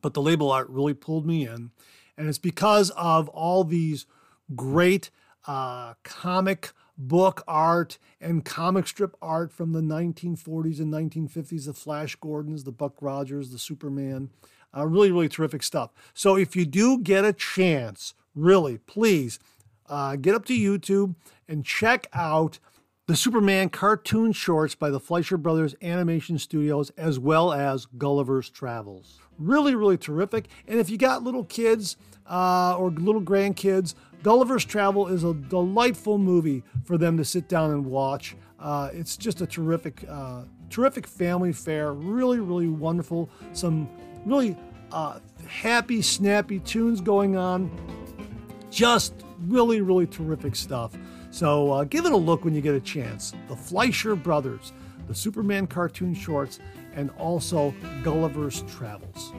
But 0.01 0.15
the 0.15 0.23
label 0.23 0.51
art 0.51 0.69
really 0.69 0.95
pulled 0.95 1.27
me 1.27 1.47
in. 1.47 1.71
And 2.17 2.29
it's 2.29 2.39
because 2.39 2.91
of 2.91 3.29
all 3.29 3.65
these 3.65 4.07
great 4.55 5.11
uh, 5.47 5.95
comic 6.03 6.73
book 6.97 7.45
art 7.47 7.99
and 8.21 8.45
comic 8.45 8.87
strip 8.87 9.17
art 9.23 9.53
from 9.53 9.73
the 9.73 9.81
1940s 9.81 10.81
and 10.81 10.93
1950s 10.93 11.67
the 11.67 11.73
Flash 11.73 12.17
Gordons, 12.17 12.65
the 12.65 12.73
Buck 12.73 12.97
Rogers, 13.01 13.51
the 13.51 13.59
Superman. 13.59 14.31
Uh, 14.77 14.87
really, 14.87 15.11
really 15.11 15.29
terrific 15.29 15.63
stuff. 15.63 15.91
So 16.13 16.37
if 16.37 16.55
you 16.55 16.67
do 16.67 16.99
get 16.99 17.25
a 17.25 17.33
chance, 17.33 18.15
really, 18.35 18.79
please 18.79 19.39
uh, 19.89 20.17
get 20.17 20.35
up 20.35 20.45
to 20.47 20.53
YouTube 20.53 21.15
and 21.49 21.65
check 21.65 22.07
out 22.13 22.59
the 23.07 23.17
Superman 23.17 23.71
cartoon 23.71 24.33
shorts 24.33 24.75
by 24.75 24.91
the 24.91 25.01
Fleischer 25.01 25.39
Brothers 25.39 25.75
Animation 25.81 26.39
Studios, 26.39 26.91
as 26.91 27.19
well 27.19 27.55
as 27.55 27.87
Gulliver's 27.87 28.51
Travels. 28.51 29.19
Really, 29.39 29.75
really 29.75 29.97
terrific. 29.97 30.49
And 30.67 30.81
if 30.81 30.91
you 30.91 30.99
got 30.99 31.23
little 31.23 31.45
kids 31.45 31.97
uh, 32.29 32.77
or 32.77 32.91
little 32.91 33.23
grandkids, 33.23 33.95
Gulliver's 34.23 34.65
Travel 34.65 35.07
is 35.07 35.23
a 35.25 35.33
delightful 35.33 36.19
movie 36.19 36.65
for 36.85 36.99
them 36.99 37.17
to 37.17 37.25
sit 37.25 37.49
down 37.49 37.71
and 37.71 37.87
watch. 37.87 38.37
Uh, 38.59 38.91
it's 38.93 39.17
just 39.17 39.41
a 39.41 39.47
terrific, 39.47 40.05
uh, 40.09 40.43
terrific 40.71 41.07
family 41.07 41.53
fare. 41.53 41.93
Really, 41.93 42.41
really 42.41 42.69
wonderful. 42.69 43.31
Some 43.53 43.89
really 44.27 44.57
uh, 44.91 45.21
happy, 45.47 46.03
snappy 46.03 46.59
tunes 46.59 47.01
going 47.01 47.37
on. 47.37 47.71
Just 48.71 49.15
really, 49.47 49.81
really 49.81 50.07
terrific 50.07 50.57
stuff. 50.57 50.93
So 51.31 51.71
uh, 51.71 51.85
give 51.85 52.05
it 52.07 52.13
a 52.13 52.17
look 52.17 52.45
when 52.45 52.55
you 52.55 52.61
get 52.61 52.75
a 52.75 52.81
chance. 52.81 53.33
The 53.49 53.55
Fleischer 53.57 54.17
Brothers, 54.17 54.73
the 55.09 55.15
Superman 55.15 55.67
cartoon 55.67 56.15
shorts, 56.15 56.61
and 56.95 57.11
also 57.19 57.75
Gulliver's 58.03 58.63
Travels. 58.63 59.33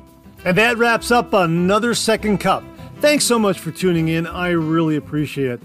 And 0.44 0.58
that 0.58 0.78
wraps 0.78 1.12
up 1.12 1.34
another 1.34 1.94
second 1.94 2.40
cup. 2.40 2.64
Thanks 3.00 3.24
so 3.24 3.40
much 3.40 3.60
for 3.60 3.72
tuning 3.72 4.10
in. 4.10 4.28
I 4.28 4.50
really 4.50 4.96
appreciate 4.96 5.52
it. 5.52 5.62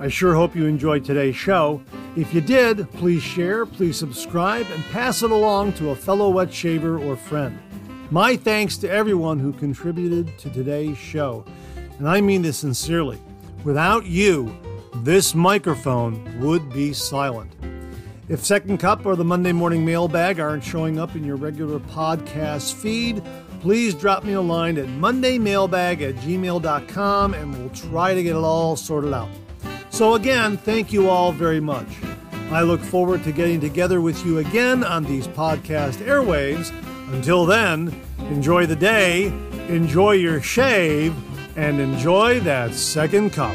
I 0.00 0.08
sure 0.08 0.34
hope 0.34 0.56
you 0.56 0.66
enjoyed 0.66 1.04
today's 1.04 1.36
show. 1.36 1.82
If 2.16 2.34
you 2.34 2.40
did, 2.40 2.90
please 2.92 3.22
share, 3.22 3.64
please 3.64 3.96
subscribe, 3.96 4.66
and 4.70 4.84
pass 4.86 5.22
it 5.22 5.30
along 5.30 5.74
to 5.74 5.90
a 5.90 5.96
fellow 5.96 6.30
wet 6.30 6.52
shaver 6.52 6.98
or 6.98 7.16
friend. 7.16 7.58
My 8.10 8.36
thanks 8.36 8.76
to 8.78 8.90
everyone 8.90 9.38
who 9.38 9.52
contributed 9.52 10.36
to 10.38 10.50
today's 10.50 10.98
show. 10.98 11.44
And 11.98 12.08
I 12.08 12.20
mean 12.20 12.42
this 12.42 12.58
sincerely. 12.58 13.18
Without 13.62 14.04
you, 14.04 14.54
this 14.96 15.34
microphone 15.34 16.40
would 16.40 16.72
be 16.72 16.92
silent. 16.92 17.53
If 18.26 18.42
Second 18.42 18.78
Cup 18.78 19.04
or 19.04 19.16
the 19.16 19.24
Monday 19.24 19.52
Morning 19.52 19.84
Mailbag 19.84 20.40
aren't 20.40 20.64
showing 20.64 20.98
up 20.98 21.14
in 21.14 21.24
your 21.24 21.36
regular 21.36 21.78
podcast 21.78 22.72
feed, 22.72 23.22
please 23.60 23.94
drop 23.94 24.24
me 24.24 24.32
a 24.32 24.40
line 24.40 24.78
at 24.78 24.86
mondaymailbag 24.86 26.00
at 26.00 26.14
gmail.com 26.16 27.34
and 27.34 27.54
we'll 27.54 27.68
try 27.70 28.14
to 28.14 28.22
get 28.22 28.30
it 28.30 28.36
all 28.36 28.76
sorted 28.76 29.12
out. 29.12 29.28
So, 29.90 30.14
again, 30.14 30.56
thank 30.56 30.90
you 30.90 31.10
all 31.10 31.32
very 31.32 31.60
much. 31.60 31.86
I 32.50 32.62
look 32.62 32.80
forward 32.80 33.24
to 33.24 33.32
getting 33.32 33.60
together 33.60 34.00
with 34.00 34.24
you 34.24 34.38
again 34.38 34.84
on 34.84 35.04
these 35.04 35.28
podcast 35.28 35.96
airwaves. 35.96 36.72
Until 37.12 37.44
then, 37.44 37.94
enjoy 38.20 38.64
the 38.64 38.76
day, 38.76 39.26
enjoy 39.68 40.12
your 40.12 40.40
shave, 40.40 41.14
and 41.56 41.78
enjoy 41.78 42.40
that 42.40 42.72
second 42.72 43.34
cup. 43.34 43.54